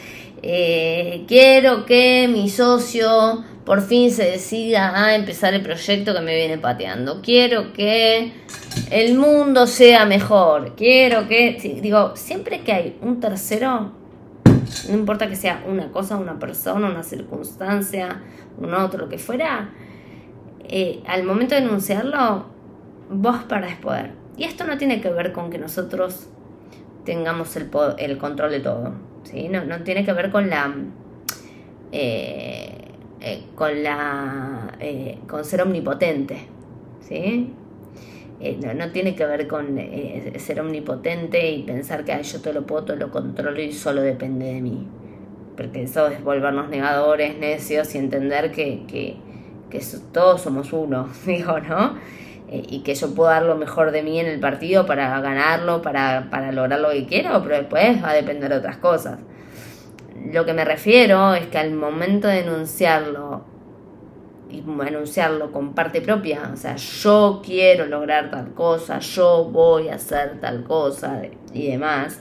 eh, 0.42 1.24
quiero 1.28 1.84
que 1.84 2.28
mi 2.32 2.48
socio 2.48 3.44
por 3.64 3.82
fin 3.82 4.10
se 4.10 4.24
decida 4.24 5.04
a 5.04 5.14
empezar 5.14 5.52
el 5.52 5.62
proyecto 5.62 6.14
que 6.14 6.20
me 6.20 6.34
viene 6.34 6.56
pateando. 6.58 7.20
Quiero 7.22 7.72
que 7.74 8.32
el 8.90 9.14
mundo 9.14 9.66
sea 9.66 10.06
mejor. 10.06 10.74
Quiero 10.74 11.28
que, 11.28 11.58
digo, 11.82 12.16
siempre 12.16 12.62
que 12.62 12.72
hay 12.72 12.98
un 13.02 13.20
tercero, 13.20 13.92
no 14.88 14.94
importa 14.94 15.28
que 15.28 15.36
sea 15.36 15.64
una 15.66 15.90
cosa, 15.90 16.16
una 16.16 16.38
persona, 16.38 16.88
una 16.88 17.02
circunstancia, 17.02 18.22
un 18.58 18.74
otro, 18.74 19.00
lo 19.00 19.08
que 19.08 19.18
fuera, 19.18 19.70
eh, 20.68 21.02
al 21.06 21.24
momento 21.24 21.54
de 21.54 21.62
enunciarlo, 21.62 22.46
vos 23.10 23.42
perdés 23.44 23.76
poder. 23.76 24.12
Y 24.36 24.44
esto 24.44 24.64
no 24.64 24.78
tiene 24.78 25.00
que 25.00 25.10
ver 25.10 25.32
con 25.32 25.50
que 25.50 25.58
nosotros 25.58 26.28
tengamos 27.04 27.56
el, 27.56 27.70
el 27.98 28.18
control 28.18 28.50
de 28.50 28.60
todo. 28.60 28.92
¿sí? 29.24 29.48
No, 29.48 29.64
no 29.64 29.82
tiene 29.82 30.04
que 30.04 30.12
ver 30.12 30.30
con 30.30 30.48
la... 30.48 30.74
Eh, 31.92 32.76
eh, 33.22 33.42
con 33.54 33.82
la 33.82 34.78
con 35.26 35.44
ser 35.44 35.60
omnipotente 35.60 36.46
¿sí? 37.06 37.52
No, 38.40 38.90
tiene 38.90 39.14
que 39.14 39.26
ver 39.26 39.46
con 39.46 39.78
ser 40.38 40.60
omnipotente 40.60 41.50
y 41.50 41.62
pensar 41.62 42.04
que 42.04 42.22
yo 42.22 42.40
todo 42.40 42.54
lo 42.54 42.66
puedo, 42.66 42.84
todo 42.84 42.96
lo 42.96 43.10
controlo 43.10 43.60
y 43.60 43.72
solo 43.72 44.02
depende 44.02 44.46
de 44.46 44.60
mí. 44.60 44.86
Porque 45.56 45.82
eso 45.82 46.08
es 46.08 46.22
volvernos 46.24 46.68
negadores, 46.70 47.36
necios 47.38 47.94
y 47.94 47.98
entender 47.98 48.50
que, 48.50 48.84
que, 48.88 49.16
que 49.68 49.84
todos 50.12 50.40
somos 50.40 50.72
uno, 50.72 51.08
digo, 51.26 51.60
¿no? 51.60 51.98
y 52.52 52.80
que 52.80 52.96
yo 52.96 53.14
puedo 53.14 53.30
dar 53.30 53.44
lo 53.44 53.54
mejor 53.54 53.92
de 53.92 54.02
mí 54.02 54.18
en 54.18 54.26
el 54.26 54.40
partido 54.40 54.84
para 54.84 55.20
ganarlo, 55.20 55.82
para, 55.82 56.30
para 56.30 56.50
lograr 56.50 56.80
lo 56.80 56.90
que 56.90 57.06
quiero, 57.06 57.40
pero 57.44 57.56
después 57.56 58.02
va 58.02 58.10
a 58.10 58.14
depender 58.14 58.50
de 58.50 58.56
otras 58.56 58.78
cosas. 58.78 59.20
Lo 60.32 60.44
que 60.44 60.52
me 60.52 60.64
refiero 60.64 61.34
es 61.34 61.46
que 61.46 61.58
al 61.58 61.72
momento 61.72 62.26
de 62.26 62.40
enunciarlo, 62.40 63.44
y 64.50 64.58
enunciarlo 64.58 65.52
con 65.52 65.74
parte 65.74 66.00
propia, 66.00 66.50
o 66.52 66.56
sea, 66.56 66.76
yo 66.76 67.42
quiero 67.44 67.86
lograr 67.86 68.30
tal 68.30 68.54
cosa, 68.54 68.98
yo 68.98 69.44
voy 69.44 69.88
a 69.88 69.94
hacer 69.94 70.40
tal 70.40 70.64
cosa 70.64 71.22
y 71.52 71.68
demás, 71.68 72.20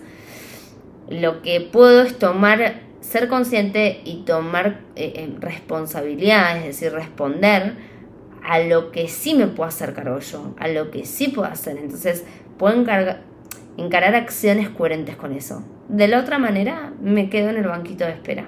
lo 1.09 1.41
que 1.41 1.61
puedo 1.61 2.03
es 2.03 2.17
tomar, 2.19 2.81
ser 3.01 3.27
consciente 3.27 4.01
y 4.05 4.23
tomar 4.23 4.81
eh, 4.95 5.13
eh, 5.15 5.35
responsabilidad, 5.39 6.57
es 6.57 6.65
decir, 6.65 6.91
responder 6.91 7.73
a 8.43 8.59
lo 8.59 8.91
que 8.91 9.07
sí 9.07 9.33
me 9.33 9.47
puedo 9.47 9.67
hacer 9.67 9.93
cargo 9.93 10.19
yo, 10.19 10.53
a 10.59 10.67
lo 10.67 10.91
que 10.91 11.05
sí 11.05 11.29
puedo 11.29 11.47
hacer. 11.47 11.77
Entonces, 11.77 12.25
puedo 12.57 12.79
encargar, 12.79 13.21
encarar 13.77 14.15
acciones 14.15 14.69
coherentes 14.69 15.15
con 15.15 15.33
eso. 15.33 15.63
De 15.87 16.07
la 16.07 16.19
otra 16.19 16.37
manera, 16.37 16.93
me 17.01 17.29
quedo 17.29 17.49
en 17.49 17.57
el 17.57 17.67
banquito 17.67 18.05
de 18.05 18.11
espera, 18.11 18.47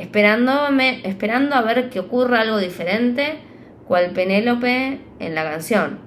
esperándome, 0.00 1.00
esperando 1.04 1.54
a 1.54 1.62
ver 1.62 1.90
que 1.90 2.00
ocurra 2.00 2.40
algo 2.40 2.58
diferente, 2.58 3.38
cual 3.86 4.10
Penélope 4.10 5.00
en 5.18 5.34
la 5.34 5.44
canción. 5.44 5.98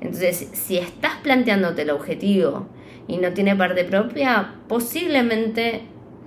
Entonces, 0.00 0.48
si 0.52 0.78
estás 0.78 1.16
planteándote 1.22 1.82
el 1.82 1.90
objetivo 1.90 2.68
y 3.08 3.16
no 3.18 3.32
tiene 3.32 3.56
parte 3.56 3.84
propia, 3.84 4.54
posiblemente 4.68 5.82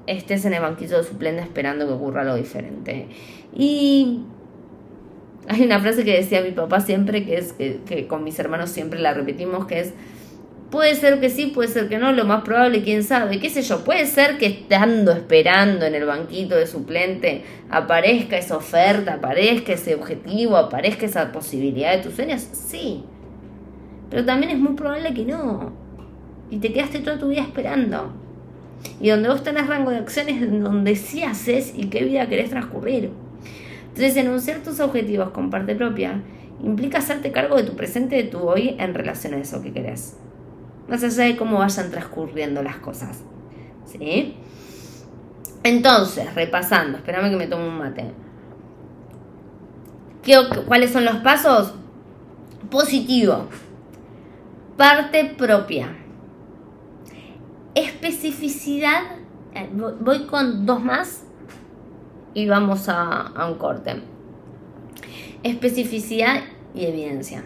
estés 0.08 0.46
en 0.46 0.54
el 0.54 0.62
banquito 0.62 0.98
de 0.98 1.04
suplente 1.04 1.42
esperando 1.42 1.88
que 1.88 1.94
ocurra 1.94 2.22
algo 2.22 2.36
diferente. 2.36 3.08
Y 3.56 4.22
hay 5.48 5.64
una 5.64 5.80
frase 5.80 6.04
que 6.04 6.18
decía 6.18 6.42
mi 6.42 6.52
papá 6.52 6.82
siempre, 6.82 7.26
que 7.26 7.38
es 7.38 7.54
que 7.54 8.08
con 8.08 8.24
mis 8.24 8.38
hermanos 8.40 8.70
siempre 8.70 9.00
la 9.00 9.14
repetimos, 9.14 9.66
que 9.66 9.80
es 9.80 9.94
Puede 10.72 10.96
ser 10.96 11.20
que 11.20 11.30
sí, 11.30 11.48
puede 11.48 11.68
ser 11.68 11.90
que 11.90 11.98
no, 11.98 12.14
lo 12.14 12.24
más 12.24 12.44
probable, 12.44 12.82
quién 12.82 13.04
sabe, 13.04 13.42
qué 13.42 13.50
sé 13.50 13.62
yo, 13.62 13.84
puede 13.84 14.06
ser 14.06 14.38
que 14.38 14.46
estando 14.46 15.12
esperando 15.12 15.86
en 15.86 15.96
el 15.96 16.06
banquito 16.06 16.56
de 16.56 16.66
suplente 16.66 17.44
aparezca 17.70 18.38
esa 18.38 18.56
oferta, 18.56 19.16
aparezca 19.16 19.74
ese 19.74 19.96
objetivo, 19.96 20.56
aparezca 20.56 21.06
esa 21.06 21.34
posibilidad 21.34 21.92
de 21.92 22.04
tus 22.04 22.14
sueños, 22.14 22.48
sí, 22.54 23.04
pero 24.10 24.24
también 24.24 24.54
es 24.54 24.60
muy 24.60 24.74
probable 24.74 25.14
que 25.14 25.26
no, 25.26 25.74
y 26.50 26.58
te 26.60 26.72
quedaste 26.72 27.00
toda 27.00 27.20
tu 27.20 27.28
vida 27.28 27.42
esperando, 27.42 28.14
y 29.02 29.10
donde 29.10 29.28
vos 29.28 29.44
tenés 29.44 29.68
rango 29.68 29.92
de 29.92 29.98
acciones 29.98 30.40
donde 30.64 30.96
sí 30.96 31.22
haces 31.22 31.74
y 31.76 31.88
qué 31.88 32.06
vida 32.06 32.30
querés 32.30 32.50
transcurrir. 32.50 33.12
Entonces, 33.90 34.16
enunciar 34.16 34.60
tus 34.60 34.80
objetivos 34.80 35.32
con 35.32 35.50
parte 35.50 35.76
propia 35.76 36.22
implica 36.64 37.00
hacerte 37.00 37.34
cargo 37.34 37.58
de 37.58 37.64
tu 37.64 37.76
presente, 37.76 38.16
de 38.16 38.24
tu 38.24 38.40
hoy 38.40 38.78
en 38.80 38.94
relación 38.94 39.34
a 39.34 39.38
eso 39.38 39.62
que 39.62 39.74
querés 39.74 40.16
más 40.92 41.04
allá 41.06 41.24
de 41.24 41.38
cómo 41.38 41.60
vayan 41.60 41.90
transcurriendo 41.90 42.62
las 42.62 42.76
cosas. 42.76 43.24
¿Sí? 43.86 44.36
Entonces, 45.64 46.36
repasando, 46.36 46.98
espérame 46.98 47.30
que 47.30 47.38
me 47.38 47.48
tome 47.48 47.70
un 47.70 47.78
mate. 47.78 48.12
¿Qué, 50.22 50.36
¿Cuáles 50.68 50.92
son 50.92 51.06
los 51.06 51.16
pasos? 51.18 51.74
Positivo. 52.70 53.48
Parte 54.76 55.34
propia. 55.38 55.96
Especificidad. 57.74 59.02
Eh, 59.54 59.70
voy 59.72 60.26
con 60.26 60.66
dos 60.66 60.84
más 60.84 61.24
y 62.34 62.48
vamos 62.50 62.90
a 62.90 63.48
un 63.48 63.58
corte. 63.58 64.02
Especificidad 65.42 66.42
y 66.74 66.86
evidencia. 66.86 67.44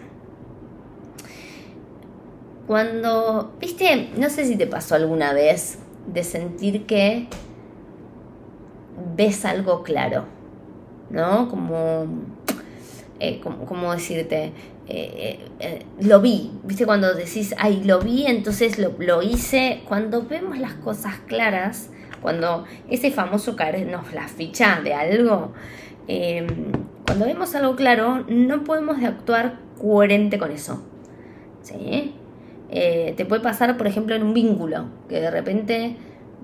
Cuando, 2.66 3.52
viste, 3.60 4.10
no 4.16 4.28
sé 4.28 4.44
si 4.44 4.56
te 4.56 4.66
pasó 4.66 4.96
alguna 4.96 5.32
vez 5.32 5.78
de 6.12 6.24
sentir 6.24 6.84
que 6.84 7.28
ves 9.14 9.44
algo 9.44 9.84
claro, 9.84 10.24
¿no? 11.10 11.48
Como, 11.48 12.06
eh, 13.20 13.40
como, 13.40 13.92
decirte, 13.92 14.52
eh, 14.88 15.38
eh, 15.60 15.86
lo 16.00 16.20
vi, 16.20 16.50
viste, 16.64 16.86
cuando 16.86 17.14
decís, 17.14 17.54
ay, 17.56 17.84
lo 17.84 18.00
vi, 18.00 18.26
entonces 18.26 18.78
lo, 18.78 18.94
lo 18.98 19.22
hice, 19.22 19.82
cuando 19.86 20.22
vemos 20.22 20.58
las 20.58 20.74
cosas 20.74 21.14
claras, 21.28 21.90
cuando 22.20 22.64
ese 22.90 23.12
famoso 23.12 23.54
caernos 23.54 24.12
la 24.12 24.26
ficha 24.26 24.80
de 24.82 24.92
algo, 24.92 25.52
cuando 27.06 27.26
vemos 27.26 27.54
algo 27.54 27.76
claro, 27.76 28.24
no 28.28 28.64
podemos 28.64 29.00
actuar 29.04 29.60
coherente 29.78 30.38
con 30.38 30.50
eso. 30.50 30.82
¿Sí? 31.62 32.14
Eh, 32.70 33.14
te 33.16 33.24
puede 33.24 33.42
pasar, 33.42 33.76
por 33.76 33.86
ejemplo, 33.86 34.14
en 34.14 34.22
un 34.22 34.34
vínculo, 34.34 34.86
que 35.08 35.20
de 35.20 35.30
repente 35.30 35.96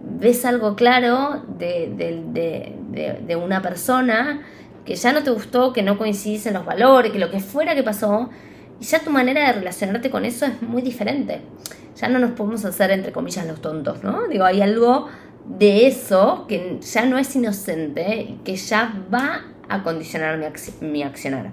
ves 0.02 0.44
algo 0.44 0.74
claro 0.76 1.42
de, 1.58 3.38
una 3.42 3.62
persona 3.62 4.42
que 4.84 4.96
ya 4.96 5.12
no 5.12 5.22
te 5.22 5.30
gustó, 5.30 5.72
que 5.72 5.82
no 5.82 5.98
coincidís 5.98 6.46
en 6.46 6.54
los 6.54 6.64
valores, 6.64 7.12
que 7.12 7.18
lo 7.18 7.30
que 7.30 7.40
fuera 7.40 7.74
que 7.74 7.82
pasó, 7.82 8.30
y 8.80 8.84
ya 8.84 9.00
tu 9.00 9.10
manera 9.10 9.46
de 9.46 9.52
relacionarte 9.52 10.10
con 10.10 10.24
eso 10.24 10.46
es 10.46 10.60
muy 10.62 10.82
diferente. 10.82 11.40
Ya 11.96 12.08
no 12.08 12.18
nos 12.18 12.32
podemos 12.32 12.64
hacer, 12.64 12.90
entre 12.90 13.12
comillas, 13.12 13.46
los 13.46 13.60
tontos, 13.60 14.02
¿no? 14.02 14.26
Digo, 14.28 14.44
hay 14.44 14.60
algo 14.60 15.08
de 15.44 15.86
eso 15.86 16.46
que 16.48 16.78
ya 16.80 17.04
no 17.04 17.18
es 17.18 17.34
inocente 17.36 18.16
y 18.16 18.40
que 18.44 18.56
ya 18.56 18.94
va 19.12 19.44
a 19.68 19.82
condicionar 19.82 20.38
mi, 20.38 20.46
mi 20.88 21.02
accionar. 21.02 21.50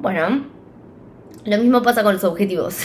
Bueno, 0.00 0.46
lo 1.44 1.58
mismo 1.58 1.82
pasa 1.82 2.02
con 2.02 2.14
los 2.14 2.24
objetivos. 2.24 2.82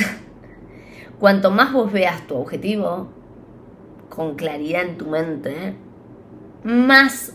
Cuanto 1.19 1.51
más 1.51 1.73
vos 1.73 1.91
veas 1.91 2.27
tu 2.27 2.35
objetivo 2.35 3.07
con 4.09 4.35
claridad 4.35 4.83
en 4.83 4.97
tu 4.97 5.07
mente, 5.07 5.75
más 6.63 7.33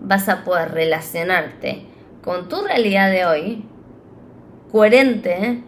vas 0.00 0.28
a 0.28 0.44
poder 0.44 0.72
relacionarte 0.72 1.86
con 2.22 2.48
tu 2.48 2.62
realidad 2.62 3.10
de 3.10 3.24
hoy 3.24 3.64
coherente 4.70 5.62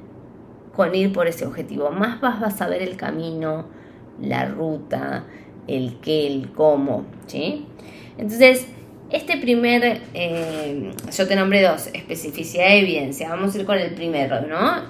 con 0.74 0.94
ir 0.94 1.12
por 1.12 1.26
ese 1.26 1.46
objetivo. 1.46 1.90
Más 1.90 2.20
vas 2.20 2.42
a 2.42 2.50
saber 2.50 2.82
el 2.82 2.96
camino, 2.96 3.66
la 4.20 4.46
ruta, 4.46 5.24
el 5.66 5.98
qué, 6.00 6.26
el 6.26 6.52
cómo, 6.52 7.04
¿sí? 7.26 7.66
Entonces, 8.18 8.66
este 9.10 9.38
primer, 9.38 10.02
eh, 10.14 10.90
yo 11.16 11.28
te 11.28 11.36
nombré 11.36 11.62
dos, 11.62 11.88
especificidad 11.94 12.68
y 12.70 12.80
evidencia. 12.80 13.30
Vamos 13.30 13.54
a 13.54 13.58
ir 13.58 13.64
con 13.64 13.78
el 13.78 13.94
primero, 13.94 14.42
¿no? 14.42 14.82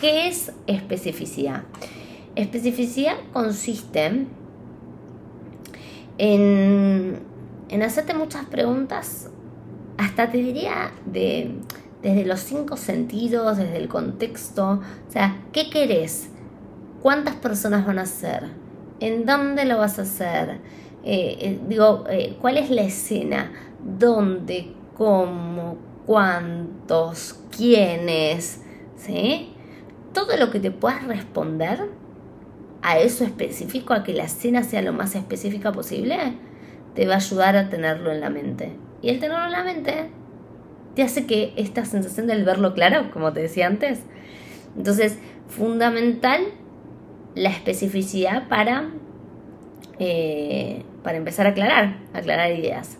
¿Qué 0.00 0.28
es 0.28 0.52
especificidad? 0.66 1.62
Especificidad 2.34 3.16
consiste 3.32 4.26
en, 6.16 7.20
en 7.68 7.82
hacerte 7.82 8.14
muchas 8.14 8.46
preguntas, 8.46 9.28
hasta 9.98 10.30
te 10.30 10.38
diría 10.38 10.92
de, 11.04 11.54
desde 12.02 12.24
los 12.24 12.40
cinco 12.40 12.76
sentidos, 12.76 13.58
desde 13.58 13.76
el 13.76 13.88
contexto. 13.88 14.80
O 15.08 15.10
sea, 15.10 15.42
¿qué 15.52 15.68
querés? 15.70 16.30
¿Cuántas 17.02 17.34
personas 17.34 17.86
van 17.86 17.98
a 17.98 18.06
ser? 18.06 18.44
¿En 19.00 19.26
dónde 19.26 19.64
lo 19.64 19.78
vas 19.78 19.98
a 19.98 20.02
hacer? 20.02 20.60
Eh, 21.04 21.36
eh, 21.40 21.60
digo, 21.68 22.04
eh, 22.08 22.36
¿cuál 22.40 22.56
es 22.56 22.70
la 22.70 22.82
escena? 22.82 23.52
¿Dónde? 23.82 24.72
¿Cómo? 24.96 25.76
¿Cuántos? 26.06 27.40
¿Quiénes? 27.54 28.62
¿Sí? 28.96 29.52
Todo 30.12 30.36
lo 30.36 30.50
que 30.50 30.60
te 30.60 30.70
puedas 30.70 31.04
responder 31.06 32.01
a 32.82 32.98
eso 32.98 33.24
específico, 33.24 33.94
a 33.94 34.02
que 34.02 34.12
la 34.12 34.24
escena 34.24 34.62
sea 34.62 34.82
lo 34.82 34.92
más 34.92 35.14
específica 35.14 35.72
posible, 35.72 36.16
te 36.94 37.06
va 37.06 37.14
a 37.14 37.16
ayudar 37.16 37.56
a 37.56 37.70
tenerlo 37.70 38.12
en 38.12 38.20
la 38.20 38.30
mente. 38.30 38.72
Y 39.00 39.08
el 39.08 39.20
tenerlo 39.20 39.44
en 39.46 39.52
la 39.52 39.64
mente 39.64 40.10
te 40.94 41.02
hace 41.02 41.26
que 41.26 41.54
esta 41.56 41.84
sensación 41.84 42.26
del 42.26 42.44
verlo 42.44 42.74
claro, 42.74 43.10
como 43.12 43.32
te 43.32 43.40
decía 43.40 43.66
antes. 43.66 44.00
Entonces, 44.76 45.18
fundamental 45.48 46.42
la 47.34 47.48
especificidad 47.50 48.48
para 48.48 48.90
para 51.02 51.16
empezar 51.16 51.46
a 51.46 51.50
aclarar, 51.50 51.98
aclarar 52.12 52.52
ideas. 52.52 52.98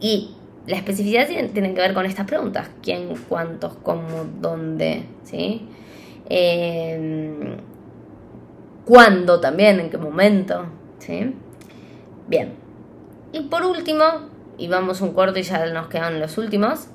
Y 0.00 0.30
la 0.66 0.76
especificidad 0.76 1.26
tiene, 1.26 1.74
que 1.74 1.80
ver 1.80 1.94
con 1.94 2.06
estas 2.06 2.26
preguntas. 2.26 2.68
¿Quién, 2.82 3.14
cuántos, 3.28 3.74
cómo, 3.82 4.26
dónde? 4.40 5.04
¿Sí? 5.24 5.68
Em, 6.28 7.56
¿Cuándo 8.86 9.40
también? 9.40 9.80
¿En 9.80 9.90
qué 9.90 9.98
momento? 9.98 10.64
¿Sí? 11.00 11.34
Bien. 12.28 12.54
Y 13.32 13.40
por 13.42 13.64
último, 13.64 14.04
y 14.56 14.68
vamos 14.68 15.00
un 15.00 15.12
corto 15.12 15.40
y 15.40 15.42
ya 15.42 15.66
nos 15.66 15.88
quedan 15.88 16.20
los 16.20 16.38
últimos, 16.38 16.86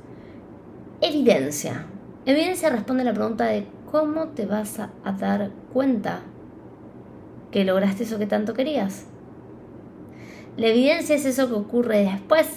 evidencia. 1.01 1.85
Evidencia 2.25 2.69
responde 2.69 3.03
a 3.03 3.05
la 3.05 3.13
pregunta 3.13 3.45
de 3.45 3.67
cómo 3.91 4.29
te 4.29 4.45
vas 4.45 4.79
a 4.79 4.89
dar 5.19 5.51
cuenta 5.73 6.21
que 7.51 7.65
lograste 7.65 8.03
eso 8.03 8.17
que 8.17 8.25
tanto 8.25 8.53
querías. 8.53 9.07
La 10.55 10.67
evidencia 10.67 11.15
es 11.15 11.25
eso 11.25 11.49
que 11.49 11.55
ocurre 11.55 12.05
después 12.05 12.47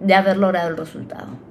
de 0.00 0.14
haber 0.14 0.38
logrado 0.38 0.70
el 0.70 0.76
resultado. 0.78 1.47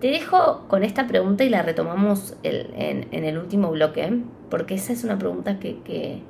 Te 0.00 0.08
dejo 0.08 0.64
con 0.68 0.84
esta 0.84 1.08
pregunta 1.08 1.42
y 1.42 1.48
la 1.48 1.62
retomamos 1.62 2.36
en, 2.44 3.08
el 3.12 3.38
último 3.38 3.70
bloque, 3.70 4.22
porque 4.48 4.74
esa 4.74 4.92
es 4.92 5.02
una 5.02 5.18
pregunta 5.18 5.58
que, 5.58 5.80
que 5.82 6.22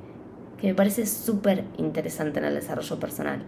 me 0.67 0.73
parece 0.73 1.05
súper 1.05 1.65
interesante 1.77 2.39
en 2.39 2.45
el 2.45 2.55
desarrollo 2.55 2.99
personal. 2.99 3.43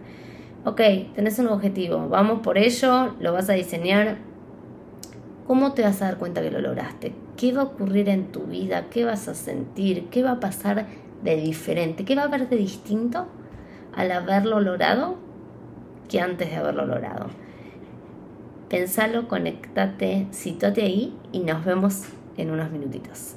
Ok, 0.64 0.80
tenés 1.16 1.40
un 1.40 1.48
objetivo, 1.48 2.08
vamos 2.08 2.40
por 2.40 2.56
ello, 2.56 3.16
lo 3.18 3.32
vas 3.32 3.50
a 3.50 3.54
diseñar. 3.54 4.18
¿Cómo 5.44 5.72
te 5.72 5.82
vas 5.82 6.00
a 6.02 6.04
dar 6.04 6.18
cuenta 6.18 6.40
que 6.40 6.52
lo 6.52 6.60
lograste? 6.60 7.12
¿Qué 7.36 7.52
va 7.52 7.62
a 7.62 7.64
ocurrir 7.64 8.08
en 8.08 8.30
tu 8.30 8.44
vida? 8.44 8.86
¿Qué 8.90 9.04
vas 9.04 9.26
a 9.26 9.34
sentir? 9.34 10.06
¿Qué 10.08 10.22
va 10.22 10.32
a 10.32 10.40
pasar 10.40 10.86
de 11.24 11.36
diferente? 11.36 12.04
¿Qué 12.04 12.14
va 12.14 12.22
a 12.22 12.24
haber 12.26 12.48
de 12.48 12.56
distinto 12.56 13.26
al 13.92 14.12
haberlo 14.12 14.60
logrado 14.60 15.16
que 16.08 16.20
antes 16.20 16.48
de 16.48 16.56
haberlo 16.56 16.86
logrado? 16.86 17.41
Pensalo, 18.72 19.28
conectate, 19.28 20.28
citate 20.32 20.80
ahí 20.80 21.14
y 21.30 21.40
nos 21.40 21.62
vemos 21.62 22.04
en 22.38 22.50
unos 22.50 22.70
minutitos. 22.70 23.34